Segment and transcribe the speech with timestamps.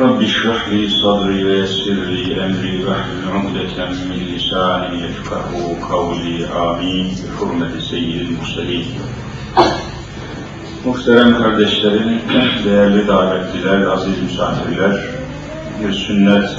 [0.00, 7.06] Rabbi şrah li sadri ve yessir li emri ve hlul min lisani yefkahu kavli amin
[7.06, 8.84] bi hurmeti seyyidil murselin.
[10.84, 12.20] Muhterem kardeşlerim,
[12.64, 14.96] değerli davetliler, aziz misafirler,
[15.82, 16.50] bir sünnet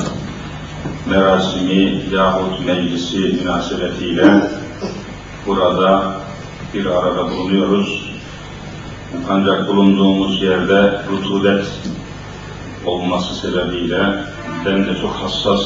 [1.10, 4.49] merasimi yahut meclisi münasebetiyle
[5.48, 6.13] burada
[6.74, 8.12] bir arada bulunuyoruz.
[9.30, 11.66] Ancak bulunduğumuz yerde rutubet
[12.89, 13.99] olması sebebiyle
[14.66, 15.61] ben de çok hassas,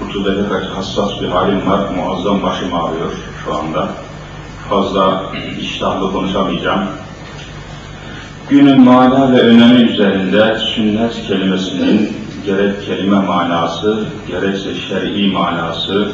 [0.00, 1.80] rutubete karşı hassas bir halim var.
[1.96, 3.12] Muazzam başım ağrıyor
[3.44, 3.88] şu anda.
[4.70, 5.22] Fazla
[5.60, 6.84] iştahlı konuşamayacağım.
[8.50, 16.08] Günün mana ve önemi üzerinde sünnet kelimesinin gerek kelime manası, gerekse şer'i manası,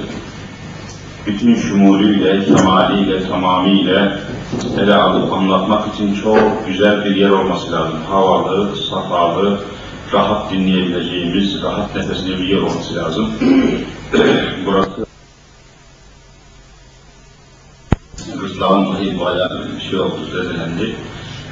[1.26, 4.12] bütün şumulüyle, kemaliyle, tamamiyle
[4.82, 7.98] ele alıp anlatmak için çok güzel bir yer olması lazım.
[8.10, 9.60] Havalı, safalı,
[10.12, 13.28] rahat dinleyebileceğimiz, rahat nefesli bir yer olması lazım.
[14.66, 15.06] Burası
[18.42, 20.96] Rızlağın dahi bayağı bir şey oldu, zedelendi.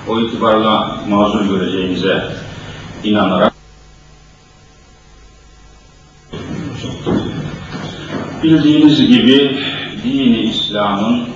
[0.08, 2.32] O itibarla mazur göreceğinize
[3.04, 3.52] inanarak
[8.42, 9.58] bildiğiniz gibi
[10.04, 11.28] dini İslam'ın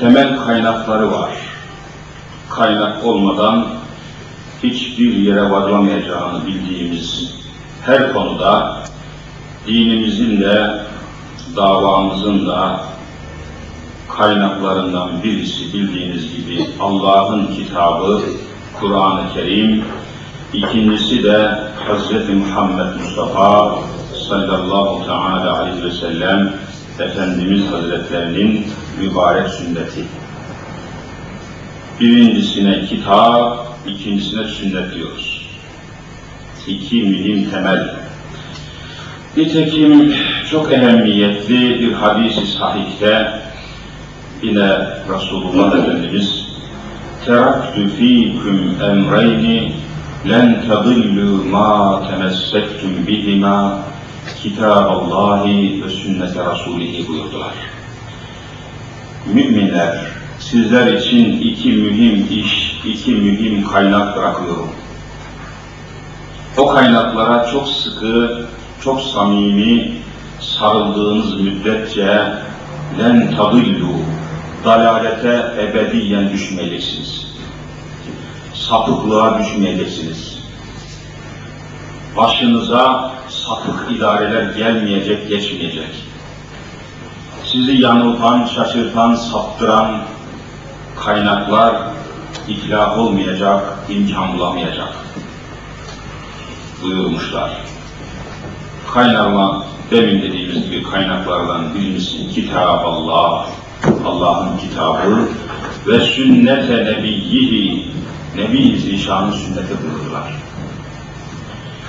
[0.00, 1.30] temel kaynakları var.
[2.50, 3.66] Kaynak olmadan
[4.62, 7.34] hiçbir yere varılamayacağını bildiğimiz
[7.82, 8.82] her konuda
[9.66, 10.80] dinimizin de
[11.56, 12.80] davamızın da
[14.16, 18.20] kaynaklarından birisi bildiğiniz gibi Allah'ın kitabı
[18.80, 19.84] Kur'an-ı Kerim,
[20.52, 21.58] ikincisi de
[21.88, 22.28] Hz.
[22.34, 23.78] Muhammed Mustafa
[24.28, 26.52] sallallahu teala aleyhi ve sellem
[26.98, 28.66] Efendimiz Hazretlerinin
[29.00, 30.04] mübarek sünneti.
[32.00, 35.46] Birincisine kitap, ikincisine sünnet diyoruz.
[36.66, 37.94] İki mühim temel.
[39.36, 40.14] Nitekim
[40.50, 43.40] çok ehemmiyetli bir hadis-i sahihte
[44.42, 44.68] yine
[45.14, 46.46] Resulullah Efendimiz
[47.26, 49.72] teraktü fîküm emreyni
[50.28, 53.78] len tadillu ma temessektum bihima
[54.42, 57.75] Kitaballahi ve sünnete Resulihi buyurdular.
[59.34, 59.98] Müminler,
[60.38, 64.70] sizler için iki mühim iş, iki mühim kaynak bırakıyorum.
[66.56, 68.46] O kaynaklara çok sıkı,
[68.84, 69.92] çok samimi
[70.40, 72.32] sarıldığınız müddetçe
[72.98, 73.92] len tadillu,
[74.64, 77.26] dalalete ebediyen düşmeyeceksiniz.
[78.54, 80.38] Sapıklığa düşmeyeceksiniz.
[82.16, 85.90] Başınıza sapık idareler gelmeyecek, geçmeyecek.
[87.56, 90.02] Sizi yanıltan, şaşırtan, saptıran
[91.04, 91.76] kaynaklar
[92.48, 94.88] itlaf olmayacak, imkan bulamayacak
[96.82, 97.50] buyurmuşlar.
[98.92, 103.46] Kaynaklar, demin dediğimiz gibi kaynaklardan birincisi Kitab Allah,
[104.06, 105.28] Allah'ın kitabı
[105.86, 107.92] ve sünnete nebiyyihi,
[108.36, 110.34] Nebi Zişan'ın sünneti buyurdular.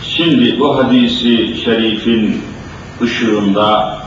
[0.04, 2.44] Şimdi bu hadisi şerifin
[3.02, 3.98] ışığında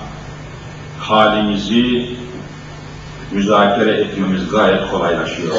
[1.01, 2.17] halimizi
[3.33, 5.55] müzakere etmemiz gayet kolaylaşıyor.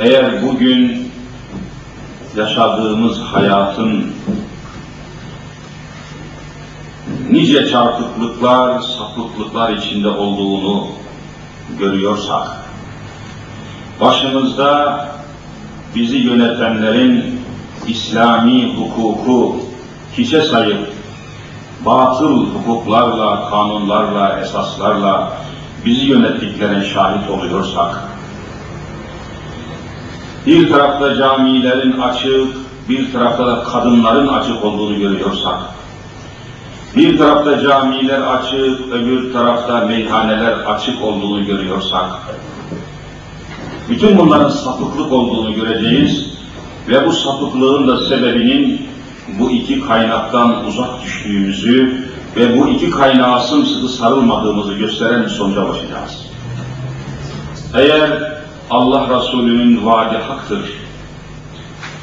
[0.00, 1.10] Eğer bugün
[2.36, 4.06] yaşadığımız hayatın
[7.30, 10.86] nice çarpıklıklar, sapıklıklar içinde olduğunu
[11.78, 12.48] görüyorsak,
[14.00, 15.08] başımızda
[15.94, 17.40] bizi yönetenlerin
[17.86, 19.56] İslami hukuku
[20.18, 20.89] hiçe sayıp,
[21.86, 25.32] batıl hukuklarla, kanunlarla, esaslarla
[25.84, 28.04] bizi yönettiklerine şahit oluyorsak,
[30.46, 32.56] bir tarafta camilerin açık,
[32.88, 35.58] bir tarafta da kadınların açık olduğunu görüyorsak,
[36.96, 42.04] bir tarafta camiler açık, öbür tarafta meyhaneler açık olduğunu görüyorsak,
[43.90, 46.26] bütün bunların sapıklık olduğunu göreceğiz
[46.88, 48.89] ve bu sapıklığın da sebebinin
[49.39, 52.05] bu iki kaynaktan uzak düştüğümüzü
[52.35, 56.25] ve bu iki kaynağa sımsıkı sarılmadığımızı gösteren bir sonuca başlayacağız.
[57.73, 58.35] Eğer
[58.69, 60.61] Allah Resulü'nün vaadi haktır,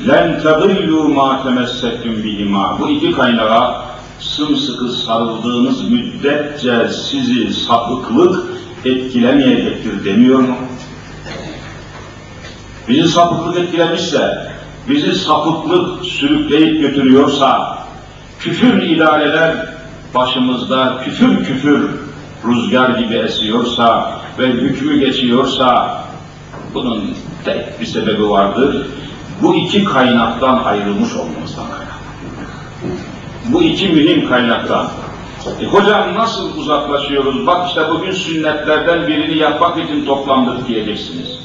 [0.01, 3.85] لَنْ تَضِلُّوا مَا تَمَسَّكْتُمْ بِهِمَا Bu iki kaynağa
[4.21, 8.45] sımsıkı sarıldığınız müddetçe sizi sapıklık
[8.85, 10.57] etkilemeyecektir demiyor mu?
[12.89, 14.53] Bizi sapıklık etkilemişse,
[14.90, 17.78] bizi sapıklık sürükleyip götürüyorsa,
[18.40, 19.56] küfür idareler
[20.16, 21.90] başımızda küfür küfür
[22.46, 26.02] rüzgar gibi esiyorsa ve hükmü geçiyorsa,
[26.74, 27.14] bunun
[27.46, 28.88] tek bir sebebi vardır.
[29.42, 31.98] Bu iki kaynaktan ayrılmış olmamızdan kaynaklı.
[33.46, 34.88] Bu iki mühim kaynaktan.
[35.62, 37.48] E, hocam nasıl uzaklaşıyoruz?
[37.48, 41.40] Bak işte bugün sünnetlerden birini yapmak için toplandık diyeceksiniz.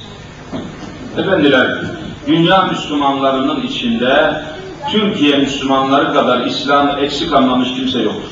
[1.19, 1.79] Efendiler,
[2.27, 4.43] dünya Müslümanlarının içinde
[4.91, 8.31] Türkiye Müslümanları kadar İslam'ı eksik anlamış kimse yoktur.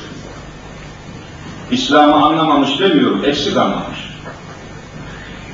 [1.71, 4.11] İslam'ı anlamamış demiyorum, eksik anlamış.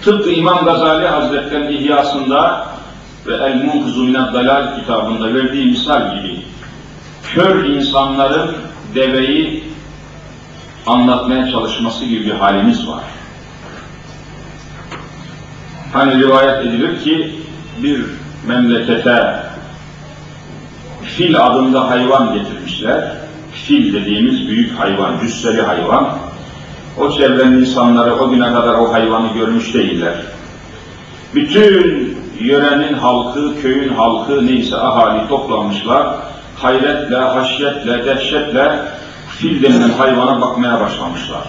[0.03, 2.67] Tıpkı İmam Gazali Hazretleri'nin İhyasında
[3.27, 6.41] ve El-Munkuzu Minad Dalal kitabında verdiği misal gibi
[7.33, 8.55] kör insanların
[8.95, 9.63] deveyi
[10.85, 13.03] anlatmaya çalışması gibi bir halimiz var.
[15.93, 17.35] Hani rivayet edilir ki
[17.83, 18.05] bir
[18.47, 19.35] memlekete
[21.03, 23.11] fil adında hayvan getirmişler.
[23.53, 26.09] Fil dediğimiz büyük hayvan, cüsseli hayvan.
[26.97, 30.13] O çevrenin insanları o güne kadar o hayvanı görmüş değiller.
[31.35, 36.07] Bütün yörenin halkı, köyün halkı neyse ahali toplanmışlar.
[36.55, 38.79] Hayretle, haşyetle, dehşetle
[39.29, 41.43] fil denilen hayvana bakmaya başlamışlar.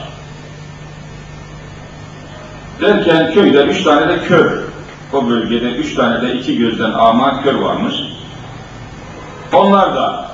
[2.80, 4.67] Derken köyde üç tane de kör,
[5.12, 7.94] o bölgede üç tane de iki gözden ama kör varmış.
[9.52, 10.30] Onlar da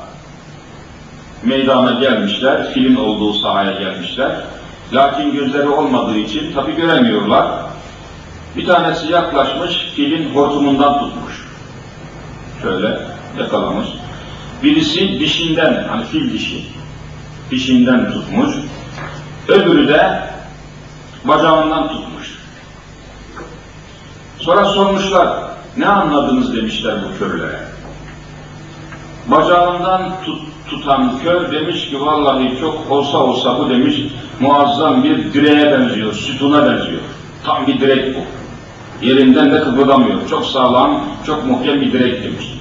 [1.43, 4.37] meydana gelmişler, filin olduğu sahaya gelmişler.
[4.93, 7.65] Lakin gözleri olmadığı için tabi göremiyorlar.
[8.57, 11.49] Bir tanesi yaklaşmış, filin hortumundan tutmuş.
[12.63, 12.99] Şöyle
[13.39, 13.89] yakalamış.
[14.63, 16.67] Birisi dişinden, hani fil dişi,
[17.51, 18.55] dişinden tutmuş.
[19.49, 20.21] Öbürü de
[21.25, 22.34] bacağından tutmuş.
[24.45, 25.29] Sonra sormuşlar,
[25.77, 27.61] ne anladınız demişler bu körlere.
[29.27, 33.95] Bacağından tut, tutan kör demiş ki vallahi çok olsa olsa bu demiş
[34.41, 37.01] muazzam bir direğe benziyor, sütuna benziyor.
[37.45, 38.21] Tam bir direk bu.
[39.07, 40.29] Yerinden de kıpırdamıyor.
[40.31, 42.55] Çok sağlam, çok muhkem bir direk demiş.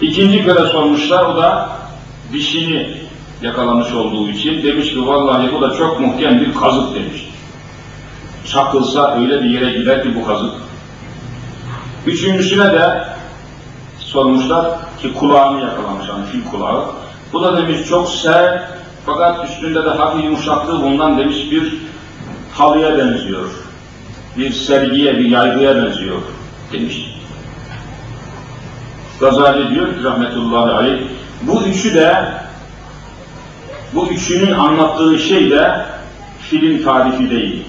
[0.00, 1.68] İkinci köre sormuşlar, o da
[2.32, 2.96] dişini
[3.42, 7.29] yakalamış olduğu için demiş ki vallahi bu da çok muhkem bir kazık demiş.
[8.44, 10.50] Çakılsa öyle bir yere gider ki bu kazık.
[12.06, 13.04] Üçüncüsüne de
[13.98, 14.70] sormuşlar
[15.02, 16.86] ki kulağını yakalamış hani fil kulağı.
[17.32, 18.62] Bu da demiş çok sert
[19.06, 21.74] fakat üstünde de hafif yumuşaklığı bundan demiş bir
[22.54, 23.48] halıya benziyor.
[24.38, 26.18] Bir sergiye, bir yaygıya benziyor
[26.72, 27.20] demiş.
[29.20, 31.00] Gazali diyor ki rahmetullahi aleyh,
[31.42, 32.24] bu üçü de
[33.94, 35.86] bu üçünün anlattığı şey de
[36.50, 37.64] filin tarifi değil.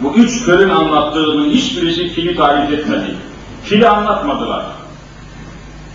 [0.00, 3.14] Bu üç körün anlattığının hiçbirisi fili tarif etmedi.
[3.64, 4.66] Fili anlatmadılar.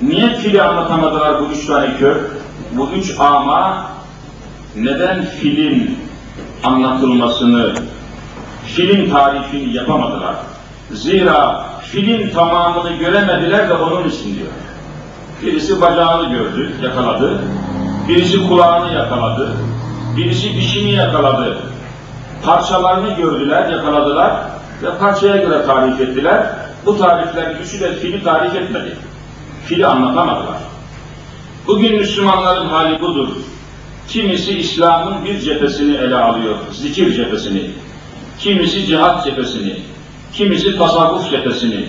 [0.02, 2.16] Niye fili anlatamadılar bu üç tane kör?
[2.72, 3.88] Bu üç ama
[4.75, 6.00] neden filin
[6.63, 7.74] anlatılmasını,
[8.66, 10.36] filin tarifini yapamadılar?
[10.92, 14.51] Zira filin tamamını göremediler de onun için diyor.
[15.42, 17.42] Birisi bacağını gördü, yakaladı.
[18.08, 19.51] Birisi kulağını yakaladı.
[20.18, 21.58] Birisi dişini yakaladı.
[22.45, 24.33] Parçalarını gördüler, yakaladılar
[24.83, 26.48] ve parçaya göre tarif ettiler.
[26.86, 28.96] Bu tariflerin üçü de fili tarif etmedi.
[29.65, 30.58] Fili anlatamadılar.
[31.67, 33.27] Bugün Müslümanların hali budur.
[34.08, 37.72] Kimisi İslam'ın bir cephesini ele alıyor, zikir cephesini.
[38.39, 39.79] Kimisi cihat cephesini.
[40.34, 41.86] Kimisi tasavvuf cephesini.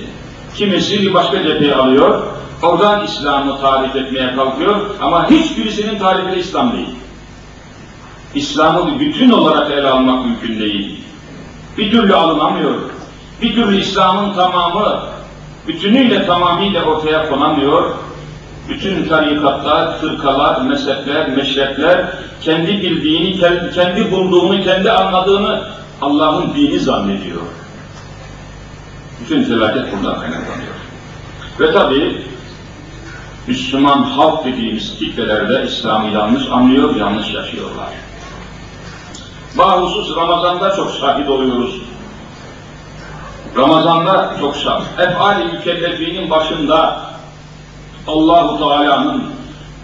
[0.57, 2.23] Kimisi bir başka cepheyi alıyor.
[2.63, 6.89] Oradan İslam'ı tarif etmeye kalkıyor ama hiçbirisinin tarifi de İslam değil.
[8.37, 11.01] İslam'ı bütün olarak ele almak mümkün değil.
[11.79, 12.75] Bir türlü alınamıyor.
[13.43, 15.03] Bir türlü İslam'ın tamamı
[15.69, 17.91] bütünüyle tamamıyla ortaya konamıyor.
[18.69, 22.07] Bütün tarikatlar, fırkalar, mezhepler, meşrepler
[22.43, 23.41] kendi bildiğini,
[23.75, 25.69] kendi bulduğunu, kendi anladığını
[26.03, 27.41] Allah'ın dini zannediyor.
[29.21, 30.75] Bütün felaket buradan kaynaklanıyor.
[31.61, 32.23] Ve tabi
[33.47, 37.89] Müslüman halk dediğimiz kitlelerde İslam'ı yanlış anlıyor, yanlış yaşıyorlar.
[39.59, 41.81] Bahusus Ramazan'da çok şahit oluyoruz.
[43.57, 44.87] Ramazan'da çok şahit.
[44.99, 47.01] Efali mükellefinin başında
[48.07, 49.23] Allahu Teala'nın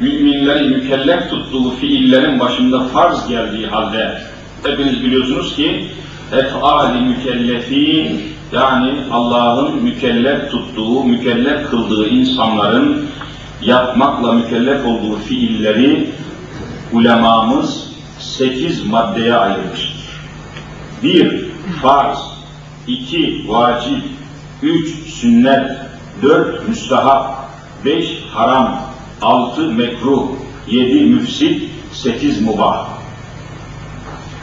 [0.00, 4.18] müminleri mükellef tuttuğu fiillerin başında farz geldiği halde
[4.62, 5.90] hepiniz biliyorsunuz ki
[6.32, 13.06] efali mükellefin yani Allah'ın mükellef tuttuğu, mükellef kıldığı insanların
[13.62, 16.10] yapmakla mükellef olduğu fiilleri
[16.92, 17.81] ulemamız
[18.18, 20.02] sekiz maddeye ayırmıştır.
[21.02, 21.46] Bir,
[21.82, 22.18] farz,
[22.86, 24.02] iki vacip,
[24.62, 25.70] üç sünnet,
[26.22, 27.48] dört müstahap,
[27.84, 28.80] beş haram,
[29.22, 30.28] altı mekruh,
[30.66, 32.86] yedi müfsit, sekiz mubah.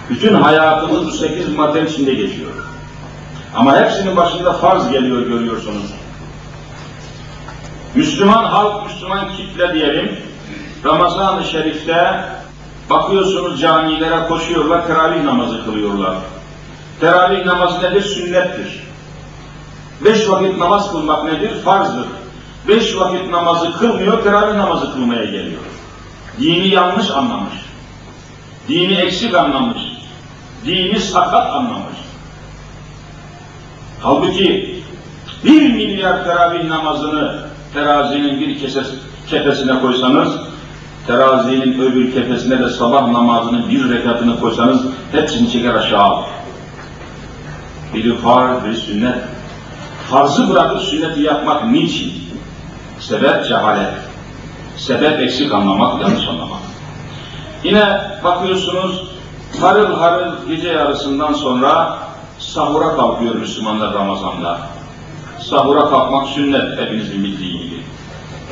[0.10, 2.52] Bütün hayatımız bu sekiz madde içinde geçiyor.
[3.56, 5.94] Ama hepsinin başında farz geliyor görüyorsunuz.
[7.96, 10.18] Müslüman halk, Müslüman kitle diyelim,
[10.86, 12.26] Ramazan-ı Şerif'te
[12.90, 16.16] bakıyorsunuz camilere koşuyorlar, teravih namazı kılıyorlar.
[17.00, 18.02] Teravih namazı nedir?
[18.02, 18.84] Sünnettir.
[20.06, 21.52] Beş vakit namaz kılmak nedir?
[21.66, 22.06] Farzdır.
[22.68, 25.62] Beş vakit namazı kılmıyor, teravih namazı kılmaya geliyor.
[26.40, 27.54] Dini yanlış anlamış.
[28.68, 29.82] Dini eksik anlamış.
[30.66, 31.98] Dini sakat anlamış.
[34.02, 34.80] Halbuki
[35.44, 37.40] bir milyar teravih namazını
[37.74, 38.96] terazinin bir kesesi,
[39.30, 40.49] kefesine koysanız,
[41.10, 46.24] terazinin öbür kefesine de sabah namazının bir rekatını koysanız hepsini çeker aşağı.
[47.94, 49.16] Biri farz, biri sünnet.
[50.10, 52.14] Farzı bırakıp sünneti yapmak niçin?
[53.00, 53.94] Sebep cehalet.
[54.78, 56.60] Sebep eksik anlamak, yanlış anlamak.
[57.64, 59.04] Yine bakıyorsunuz
[59.62, 61.98] harıl harıl gece yarısından sonra
[62.40, 64.60] sahura kalkıyor Müslümanlar Ramazan'da.
[65.40, 67.79] Sahura kalkmak sünnet hepinizin bildiği gibi.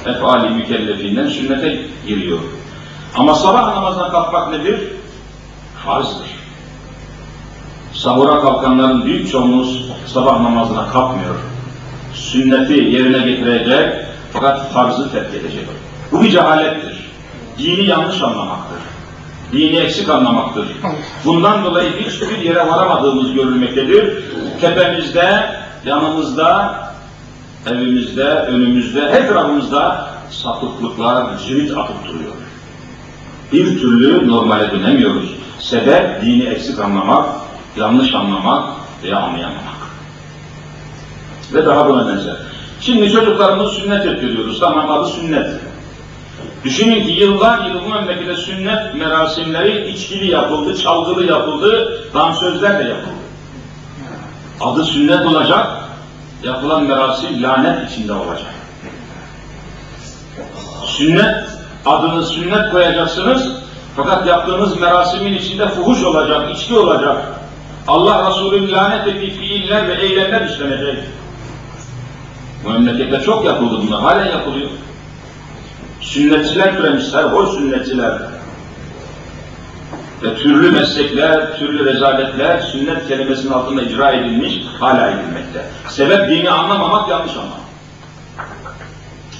[0.05, 2.39] Efali mükellefinden sünnete giriyor.
[3.15, 4.79] Ama sabah namazına kalkmak nedir?
[5.85, 6.27] Farzdır.
[7.93, 9.67] Sahura kalkanların büyük çoğunluğu
[10.05, 11.35] sabah namazına kalkmıyor.
[12.13, 15.65] Sünneti yerine getirecek fakat farzı terk edecek.
[16.11, 17.11] Bu bir cehalettir.
[17.57, 18.77] Dini yanlış anlamaktır.
[19.51, 20.67] Dini eksik anlamaktır.
[21.25, 24.23] Bundan dolayı hiçbir yere varamadığımız görülmektedir.
[24.61, 25.49] Tepemizde,
[25.85, 26.79] yanımızda,
[27.71, 32.33] evimizde, önümüzde, etrafımızda sapıklıklar cirit atıp duruyor.
[33.51, 35.35] Bir türlü normale dönemiyoruz.
[35.59, 37.25] Sebep dini eksik anlamak,
[37.77, 38.63] yanlış anlamak
[39.03, 39.77] veya anlayamamak.
[41.53, 42.35] Ve daha buna benzer.
[42.81, 44.59] Şimdi çocuklarımızı sünnet ettiriyoruz.
[44.59, 45.47] Tamam adı sünnet.
[46.63, 53.13] Düşünün ki yıllar yılı bu memlekette sünnet merasimleri içkili yapıldı, çalgılı yapıldı, dansözler de yapıldı.
[54.61, 55.67] Adı sünnet olacak,
[56.43, 58.53] yapılan merasim lanet içinde olacak.
[60.85, 61.43] Sünnet,
[61.85, 63.47] adını sünnet koyacaksınız,
[63.95, 67.25] fakat yaptığınız merasimin içinde fuhuş olacak, içki olacak.
[67.87, 71.03] Allah Resulü'nün lanet ettiği fiiller ve eylemler işlenecek.
[72.63, 74.69] Bu memlekette çok yapıldı bunlar, halen yapılıyor.
[76.01, 78.36] Sünnetçiler türemişler, hoş sünnetçiler.
[80.23, 85.65] Ve türlü meslekler, türlü rezaletler sünnet kelimesinin altında icra edilmiş, hala edilmekte.
[85.87, 87.57] Sebep dini anlamamak, yanlış anlamak.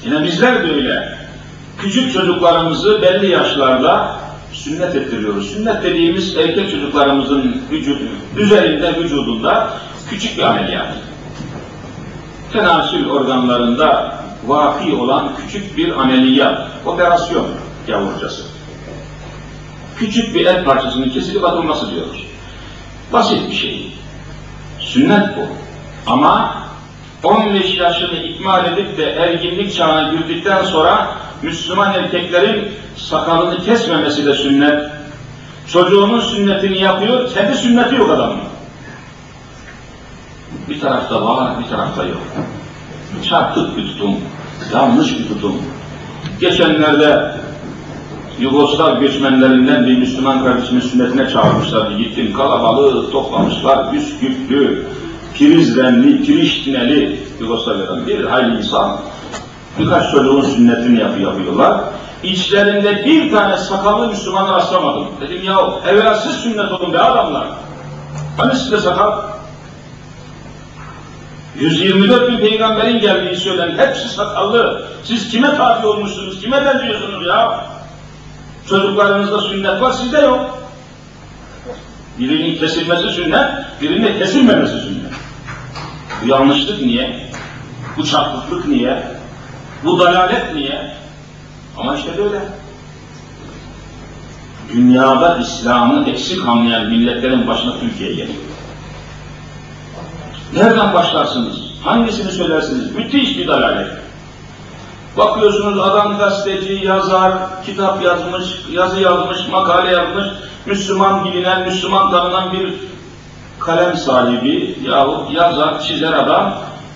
[0.05, 1.17] Yine bizler de öyle.
[1.77, 4.19] Küçük çocuklarımızı belli yaşlarda
[4.53, 5.51] sünnet ettiriyoruz.
[5.51, 8.03] Sünnet dediğimiz erkek çocuklarımızın vücudu,
[8.38, 9.69] üzerinde, vücudunda
[10.10, 10.88] küçük bir ameliyat.
[12.53, 14.15] Tenasül organlarında
[14.48, 17.48] vaki olan küçük bir ameliyat, operasyon
[17.88, 18.56] yavrucası.
[19.99, 22.25] Küçük bir et parçasının kesilip atılması diyoruz.
[23.13, 23.93] Basit bir şey.
[24.79, 25.41] Sünnet bu.
[26.11, 26.63] Ama
[27.23, 34.91] 15 yaşını ikmal edip de erginlik çağına girdikten sonra Müslüman erkeklerin sakalını kesmemesi de sünnet.
[35.67, 38.39] Çocuğunun sünnetini yapıyor, kendi sünneti yok adamın.
[40.69, 42.21] Bir tarafta var, bir tarafta yok.
[43.29, 44.15] Çarpık bir tutum,
[44.73, 45.61] yanlış bir tutum.
[46.39, 47.37] Geçenlerde
[48.39, 51.98] Yugoslav göçmenlerinden bir Müslüman kardeşimin sünnetine çağırmışlardı.
[51.98, 54.88] Gittim kalabalığı toplamışlar, Üsküplü,
[55.38, 58.98] Prizrenli, Priştineli Yugoslavya'dan bir hayli insan.
[59.79, 61.82] Birkaç çocuğun sünnetini yapı yapıyorlar.
[62.24, 65.08] İçlerinde bir tane sakallı Müslüman rastlamadım.
[65.22, 67.48] Dedim ya evvela sünnet olun be adamlar.
[68.38, 69.22] Hani sizde sakal?
[71.60, 74.84] 124 bin peygamberin geldiği söylen hepsi sakallı.
[75.03, 77.76] Siz kime tabi olmuşsunuz, kime benziyorsunuz ya?
[78.69, 80.57] Çocuklarınızda sünnet var, sizde yok.
[82.19, 83.50] Birinin kesilmesi sünnet,
[83.81, 85.12] birinin kesilmemesi sünnet.
[86.24, 87.29] Bu yanlışlık niye?
[87.97, 89.03] Bu çarpıklık niye?
[89.83, 90.93] Bu dalalet niye?
[91.77, 92.39] Ama işte böyle.
[94.74, 98.43] Dünyada İslam'ı eksik anlayan milletlerin başına Türkiye geliyor.
[100.53, 101.57] Nereden başlarsınız?
[101.83, 102.95] Hangisini söylersiniz?
[102.95, 104.06] Müthiş bir dalalet.
[105.17, 107.33] Bakıyorsunuz adam gazeteci, yazar,
[107.65, 110.25] kitap yazmış, yazı yazmış, makale yazmış,
[110.65, 112.74] Müslüman bilinen, Müslüman tanınan bir
[113.59, 116.53] kalem sahibi yahut yazar, çizer adam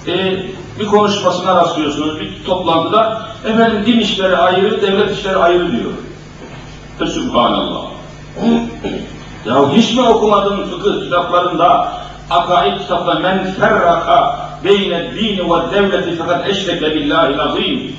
[0.08, 0.44] e,
[0.80, 5.92] bir konuşmasına rastlıyorsunuz, bir toplantıda efendim din işleri ayrı, devlet işleri ayrı diyor.
[7.02, 7.82] Ve Subhanallah.
[9.46, 11.94] ya hiç mi okumadın fıkıh kitaplarında
[12.30, 17.96] akaid kitapta men ferraka beyne dini ve devleti fakat eşreke billahi azim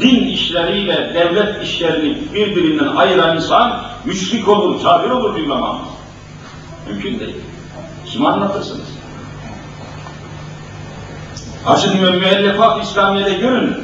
[0.00, 5.62] din işleriyle devlet işlerini birbirinden ayıran insan müşrik olur, kafir olur bilmem
[6.88, 7.36] Mümkün değil.
[8.06, 8.88] Kime anlatırsınız?
[11.66, 13.76] Açın ve müellefat İslamiye'de görün.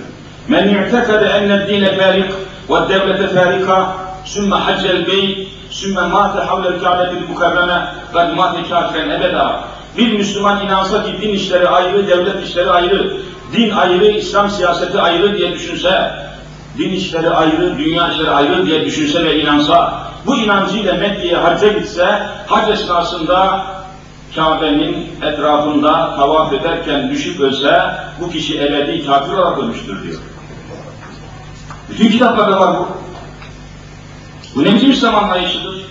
[0.48, 2.30] Men yu'tekade enne dine farik
[2.70, 9.64] ve devlete farika sümme haccel beyt sümme mâte havlel kâbetil mukarreme ve mâte kâfiren ebeda.
[9.98, 13.16] Bir Müslüman inansa ki din işleri ayrı, devlet işleri ayrı,
[13.56, 16.12] din ayrı, İslam siyaseti ayrı diye düşünse,
[16.78, 22.28] din işleri ayrı, dünya işleri ayrı diye düşünse ve inansa, bu inancıyla Mekke'ye hacca gitse,
[22.46, 23.66] hac esnasında
[24.34, 27.82] Kabe'nin etrafında tavaf ederken düşüp ölse,
[28.20, 30.20] bu kişi ebedi kafir olarak ölmüştür diyor.
[31.90, 32.88] Bütün kitaplarda var bu.
[34.54, 35.84] Bu ne biçim İslam anlayışıdır?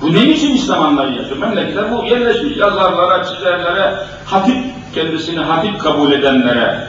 [0.00, 1.36] Bu ne biçim İslam anlayışı?
[1.36, 6.88] Memleketler bu yerleşmiş yazarlara, çizerlere, hatip kendisini hatip kabul edenlere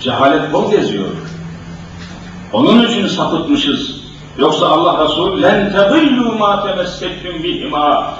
[0.00, 1.08] cehalet bol geziyor.
[2.52, 4.00] Onun için sapıtmışız.
[4.38, 8.14] Yoksa Allah Resulü len tedillu ma temessektum bihima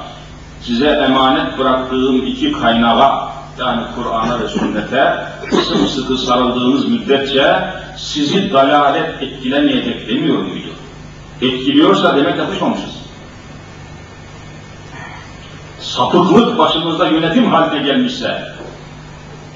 [0.63, 5.25] size emanet bıraktığım iki kaynağa yani Kur'an'a ve sünnete
[5.69, 7.57] sımsıkı sarıldığınız müddetçe
[7.97, 10.69] sizi dalalet etkilemeyecek demiyor muydu?
[11.43, 13.01] Etkiliyorsa demek yapışmamışız.
[15.81, 18.43] Sapıklık başımızda yönetim haline gelmişse,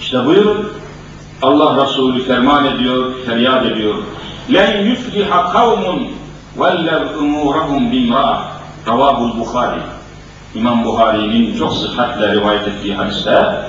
[0.04, 0.72] işte buyurun,
[1.42, 3.96] Allah Resulü ferman ediyor, feryat ediyor.
[4.50, 6.08] لَنْ يُفْلِحَ قَوْمٌ
[6.58, 8.38] وَلَّوْ اُمُورَهُمْ بِمْرَأَ
[8.88, 9.80] Ravabul Bukhari.
[10.56, 13.62] İmam Bukhari'nin çok sıhhatle rivayet ettiği hadiste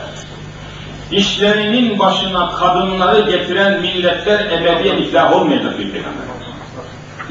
[1.12, 6.25] işlerinin başına kadınları getiren milletler ebediyen iflah olmayacak bir peygamber.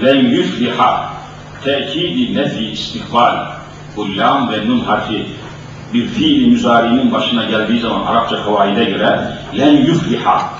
[0.03, 1.13] Len yufliha
[1.63, 3.35] tekidi nefi istikbal
[3.95, 5.25] bu lam ve nun harfi
[5.94, 10.50] bir fiili müzari'nin başına geldiği zaman Arapça kavaide göre len yufliha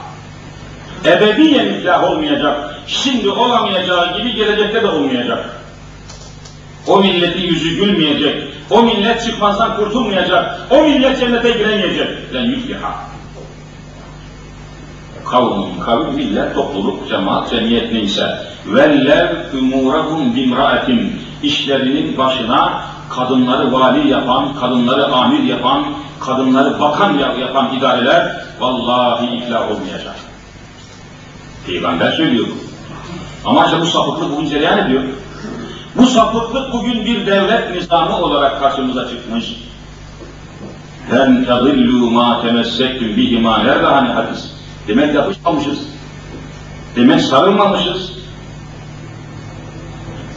[1.05, 2.75] ebediyen iflah olmayacak.
[2.87, 5.51] Şimdi olamayacağı gibi gelecekte de olmayacak.
[6.87, 8.43] O milletin yüzü gülmeyecek.
[8.71, 10.61] O millet çıkmazdan kurtulmayacak.
[10.71, 12.35] O millet cennete giremeyecek.
[12.35, 12.95] Len yufliha.
[15.25, 18.39] Kavmun, kavim, millet, topluluk, cemaat, cemiyet neyse.
[18.67, 19.29] Vellev
[19.59, 21.21] umurahum bimraatin.
[21.43, 25.85] işlerinin başına kadınları vali yapan, kadınları amir yapan,
[26.21, 30.17] kadınları bakan yapan idareler vallahi iflah olmayacak.
[31.67, 32.47] Peygamber söylüyor.
[33.45, 35.03] Ama işte bu sapıklık bugün cereyan ediyor.
[35.97, 39.45] Bu sapıklık bugün bir devlet nizamı olarak karşımıza çıkmış.
[41.13, 44.51] Len tadillu ma temessektüm bihima nerede hani hadis?
[44.89, 45.79] Demek yapışmamışız.
[46.97, 48.13] Demek sarılmamışız.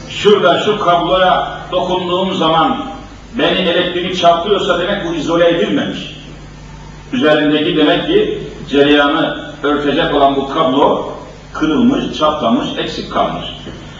[0.10, 2.86] Şurada şu kabloya dokunduğum zaman
[3.38, 6.17] beni elektrik çarpıyorsa demek bu izole edilmemiş.
[7.13, 11.12] Üzerindeki demek ki cereyanı örtecek olan bu kablo
[11.53, 13.45] kırılmış, çatlamış, eksik kalmış.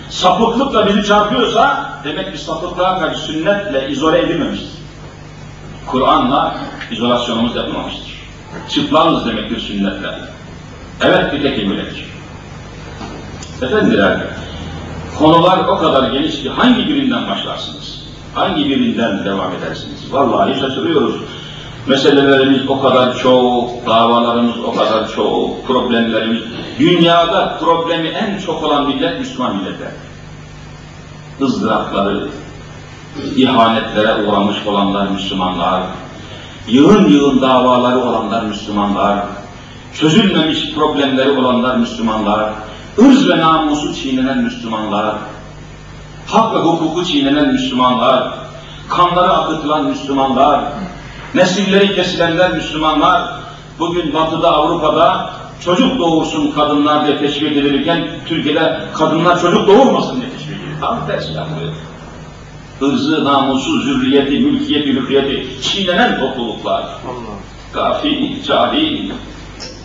[0.10, 4.78] Sapıklıkla bizi çarpıyorsa demek ki sapıklığa karşı sünnetle izole edilmemiştir.
[5.88, 6.58] Kur'an'la
[6.92, 8.22] izolasyonumuz yapılmamıştır.
[8.70, 10.08] Çıplağız demektir sünnetle.
[11.02, 12.06] Evet bir tek öyledir.
[13.62, 14.18] Efendiler,
[15.20, 18.02] konular o kadar geniş ki hangi birinden başlarsınız?
[18.36, 20.14] Hangi birinden devam edersiniz?
[20.14, 21.16] Vallahi şaşırıyoruz.
[21.88, 26.42] Meselelerimiz o kadar çok, davalarımız o kadar çok, problemlerimiz.
[26.80, 29.92] Dünyada problemi en çok olan millet Müslüman milletler.
[31.42, 32.28] ızdırapları,
[33.36, 35.84] ihanetlere uğramış olanlar Müslümanlar,
[36.68, 39.20] yığın yığın davaları olanlar Müslümanlar,
[39.94, 42.50] çözülmemiş problemleri olanlar Müslümanlar,
[43.00, 45.16] ırz ve namusu çiğnenen Müslümanlar,
[46.28, 48.34] hak ve hukuku çiğnenen Müslümanlar,
[48.90, 50.62] kanları akıtılan Müslümanlar,
[51.36, 53.24] nesilleri kesilenler Müslümanlar,
[53.80, 55.30] bugün batıda Avrupa'da
[55.66, 60.82] çocuk doğursun kadınlar diye teşvik edilirken Türkiye'de kadınlar çocuk doğurmasın diye teşvik edilir.
[60.82, 61.74] Tam tersi yapılıyor.
[62.82, 66.86] Irzı, namusu, zürriyeti, mülkiyeti, hürriyeti çiğnenen topluluklar.
[67.74, 69.12] Gafil, cahil,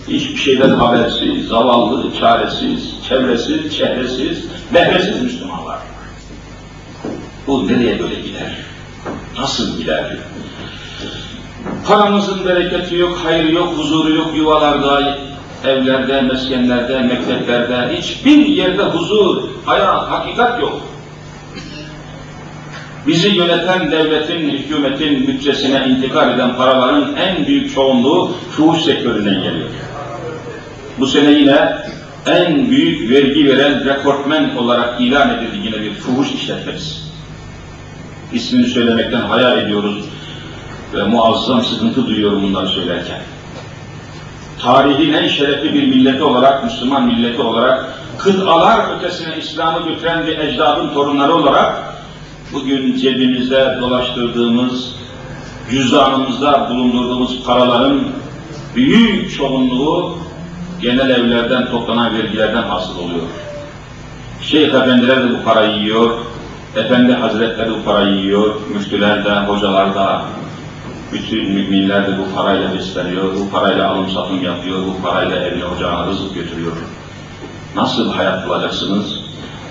[0.08, 5.78] hiçbir şeyden habersiz, zavallı, çaresiz, çevresiz, çehresiz, behresiz Müslümanlar.
[7.46, 8.56] Bu nereye böyle gider?
[9.38, 10.16] Nasıl gider?
[11.86, 15.18] Paramızın bereketi yok, hayrı yok, huzuru yok yuvalarda,
[15.64, 20.80] evlerde, meskenlerde, mekteplerde, hiçbir yerde huzur, hayat, hakikat yok.
[23.06, 29.68] Bizi yöneten devletin, hükümetin bütçesine intikal eden paraların en büyük çoğunluğu fuhuş sektöründen geliyor.
[31.02, 31.76] Bu sene yine
[32.26, 36.94] en büyük vergi veren rekortmen olarak ilan edildi yine bir fuhuş işletmesi.
[38.32, 40.04] İsmini söylemekten hayal ediyoruz.
[40.94, 43.20] ve muazzam sıkıntı duyuyorum bunları söylerken.
[44.60, 50.94] Tarihin en şerefli bir milleti olarak, Müslüman milleti olarak, kıtalar ötesine İslam'ı götüren bir ecdadın
[50.94, 51.82] torunları olarak,
[52.52, 54.94] bugün cebimizde dolaştırdığımız,
[55.70, 58.00] cüzdanımızda bulundurduğumuz paraların
[58.76, 60.21] büyük çoğunluğu
[60.82, 63.26] genel evlerden toplanan vergilerden hasıl oluyor.
[64.42, 66.10] Şeyh efendiler de bu parayı yiyor,
[66.76, 70.22] efendi hazretleri bu parayı yiyor, müftüler de, hocalar da,
[71.12, 76.06] bütün müminler de bu parayla besleniyor, bu parayla alım satım yapıyor, bu parayla evine ocağına
[76.06, 76.72] rızık götürüyor.
[77.76, 79.20] Nasıl hayat bulacaksınız?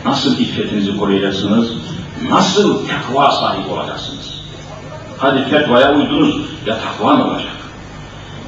[0.06, 1.72] Nasıl iffetinizi koruyacaksınız?
[2.30, 4.42] Nasıl takva sahibi olacaksınız?
[5.18, 7.52] Hadi fetvaya uydunuz, ya takva ne olacak?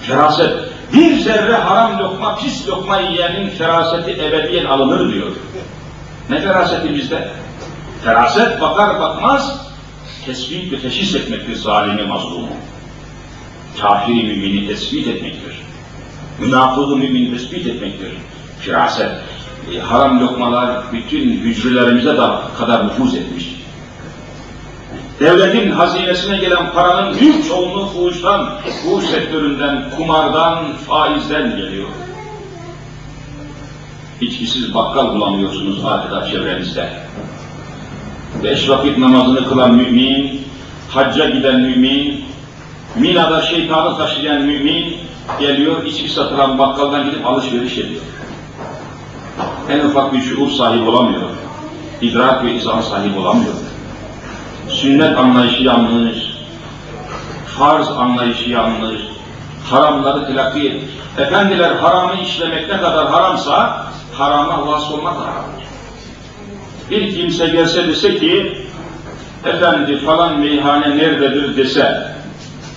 [0.01, 5.31] Feraset, bir zerre haram lokma, pis lokma yiyenin feraseti ebediyen alınır diyor.
[6.29, 7.27] Ne feraseti bizde?
[8.03, 9.67] Feraset bakar bakmaz
[10.25, 12.47] tespit ve teşhis etmektir zalimi mazlumu.
[13.81, 15.61] Kafiri mümini tespit etmektir.
[16.39, 18.11] Münafığı mümini tespit etmektir.
[18.59, 19.11] Firaset.
[19.73, 23.52] E, haram lokmalar bütün hücrelerimize da kadar nüfuz etmiş.
[25.23, 31.87] Devletin hazinesine gelen paranın büyük çoğunluğu fuhuştan, fuhuş sektöründen, kumardan, faizden geliyor.
[34.21, 36.89] İçkisiz bakkal bulamıyorsunuz adeta çevrenizde.
[38.43, 40.41] Beş vakit namazını kılan mümin,
[40.89, 42.25] hacca giden mümin,
[42.95, 44.97] Mina'da şeytanı taşıyan mümin
[45.39, 48.01] geliyor, içki satılan bakkaldan gidip alışveriş ediyor.
[49.69, 51.29] En ufak bir şuur sahibi olamıyor.
[52.01, 53.53] İdrak ve izan sahibi olamıyor.
[54.69, 56.17] Sünnet anlayışı yanlış,
[57.57, 59.01] farz anlayışı yanlış,
[59.69, 60.81] haramları telakki et.
[61.17, 65.63] Efendiler haramı işlemek ne kadar haramsa, harama vasılmak da haramdır.
[66.89, 68.57] Bir kimse gelse dese ki,
[69.45, 72.07] efendi falan meyhane nerededir dese,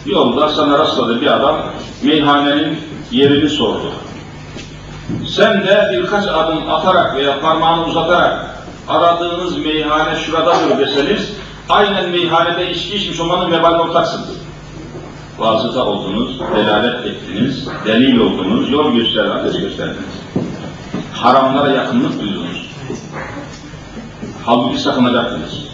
[0.07, 1.57] yolda sana rastladı bir adam,
[2.03, 3.93] meyhanenin yerini sordu.
[5.29, 8.57] Sen de birkaç adım atarak veya parmağını uzatarak
[8.89, 11.36] aradığınız meyhane şuradadır deseniz,
[11.70, 14.42] aynen meyhanede içki içmiş olmanın vebalini ortaksınız.
[15.38, 20.22] Vasıta oldunuz, delalet ettiniz, delil oldunuz, yol göster, adres gösterdiniz.
[21.14, 22.72] Haramlara yakınlık duydunuz.
[24.46, 25.72] Halbuki sakınacaktınız.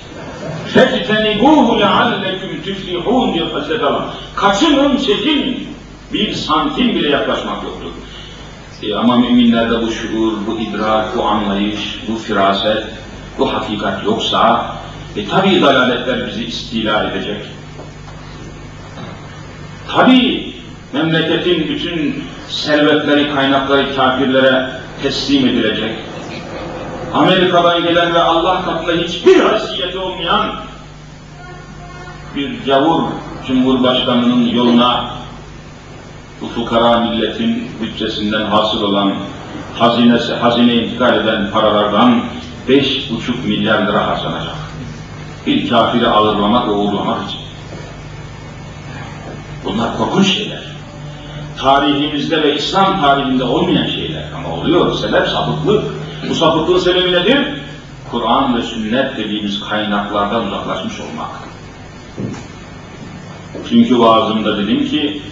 [0.73, 4.13] فَاجْتَنِبُوهُ لَعَلَّكُمْ تُفْلِحُونَ diyor Hazreti Allah.
[4.35, 5.67] Kaçının, çekin.
[6.13, 7.91] Bir santim bile yaklaşmak yoktur.
[8.83, 12.83] E ama müminlerde bu şuur, bu idrak, bu anlayış, bu firaset,
[13.39, 14.75] bu hakikat yoksa,
[15.16, 17.46] e tabi dalaletler bizi istila edecek.
[19.92, 20.52] Tabi
[20.92, 24.70] memleketin bütün servetleri, kaynakları kafirlere
[25.02, 25.98] teslim edilecek.
[27.14, 30.54] Amerika'dan gelen ve Allah katında hiçbir haysiyeti olmayan
[32.36, 33.02] bir gavur
[33.46, 35.10] Cumhurbaşkanının yoluna
[36.40, 39.14] bu fukara milletin bütçesinden hasıl olan
[39.78, 42.24] hazinesi, hazine intikal eden paralardan
[42.68, 44.61] beş buçuk milyar lira harcanacak.
[45.46, 47.40] Bir kafiri ağırlamak ve uğurlamak için.
[49.64, 50.62] Bunlar korkunç şeyler.
[51.58, 54.94] Tarihimizde ve İslam tarihinde olmayan şeyler ama oluyor.
[54.94, 55.84] Sebep sapıklık.
[56.30, 57.48] Bu sapıklığın sebebi nedir?
[58.10, 61.30] Kur'an ve sünnet dediğimiz kaynaklardan uzaklaşmış olmak.
[63.68, 65.22] Çünkü vaazımda dedim ki,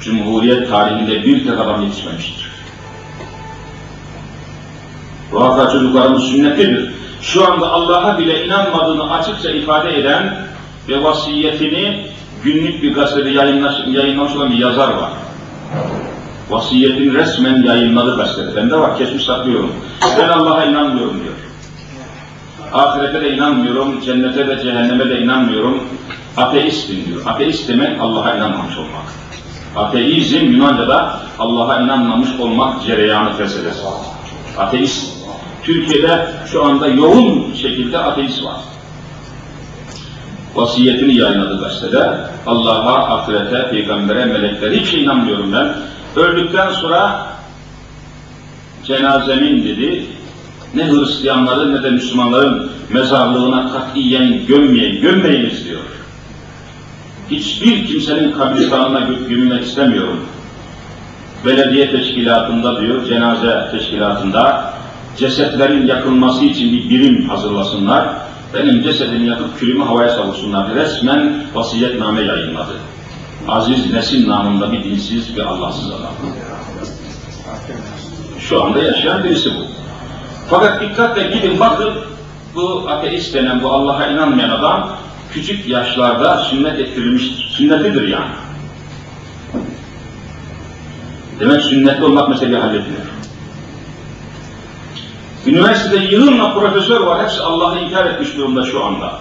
[0.00, 2.50] Cumhuriyet tarihinde bir tek adam yetişmemiştir.
[5.32, 6.94] Vaka çocuklarımız sünnetlidir.
[7.22, 10.34] Şu anda Allah'a bile inanmadığını açıkça ifade eden
[10.88, 12.06] ve vasiyetini
[12.44, 15.10] günlük bir gazetede yayınlamış olan bir yazar var.
[16.50, 18.56] Vasiyetini resmen yayınladı gazetede.
[18.56, 19.72] Bende var, kesmiş saklıyorum.
[20.18, 21.34] Ben Allah'a inanmıyorum diyor.
[22.72, 25.84] Ahirete de inanmıyorum, cennete de cehenneme de inanmıyorum.
[26.36, 27.22] Ateistim diyor.
[27.26, 29.06] Ateist demek Allah'a inanmamış olmak.
[29.76, 33.82] Ateizm Yunanca'da Allah'a inanmamış olmak cereyanı felsefesi.
[34.58, 35.15] Ateist.
[35.66, 38.56] Türkiye'de şu anda yoğun şekilde ateist var.
[40.54, 42.18] Vasiyetini yayınladı gazetede.
[42.46, 45.72] Allah'a, ahirete, peygambere, meleklere hiç inanmıyorum ben.
[46.22, 47.26] Öldükten sonra
[48.84, 50.06] cenazemin dedi,
[50.74, 55.80] ne Hristiyanların ne de Müslümanların mezarlığına katiyen gömmeyin, gömmeyiniz diyor.
[57.30, 60.20] Hiçbir kimsenin kabristanına gömülmek istemiyorum.
[61.46, 64.75] Belediye teşkilatında diyor, cenaze teşkilatında
[65.18, 68.08] cesetlerin yakılması için bir birim hazırlasınlar.
[68.54, 70.74] Benim cesedimi yakıp külümü havaya savursunlar.
[70.74, 72.72] Resmen vasiyetname yayınladı.
[73.48, 76.12] Aziz Nesin namında bir dinsiz ve Allahsız adam.
[78.40, 79.64] Şu anda yaşayan birisi bu.
[80.50, 81.94] Fakat dikkatle gidin bakın,
[82.54, 84.96] bu ateist denen, bu Allah'a inanmayan adam,
[85.32, 87.48] küçük yaşlarda sünnet ettirilmiştir.
[87.56, 88.30] Sünnetidir yani.
[91.40, 93.02] Demek sünnetli olmak meseleyi halletmiyor.
[95.46, 99.12] Üniversitede yığınla profesör var, hepsi Allah'ı inkar etmiş durumda şu anda.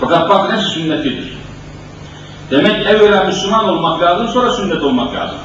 [0.00, 1.38] Fakat bakın hepsi sünnetidir.
[2.50, 5.38] Demek evvela Müslüman olmak lazım, sonra sünnet olmak lazım.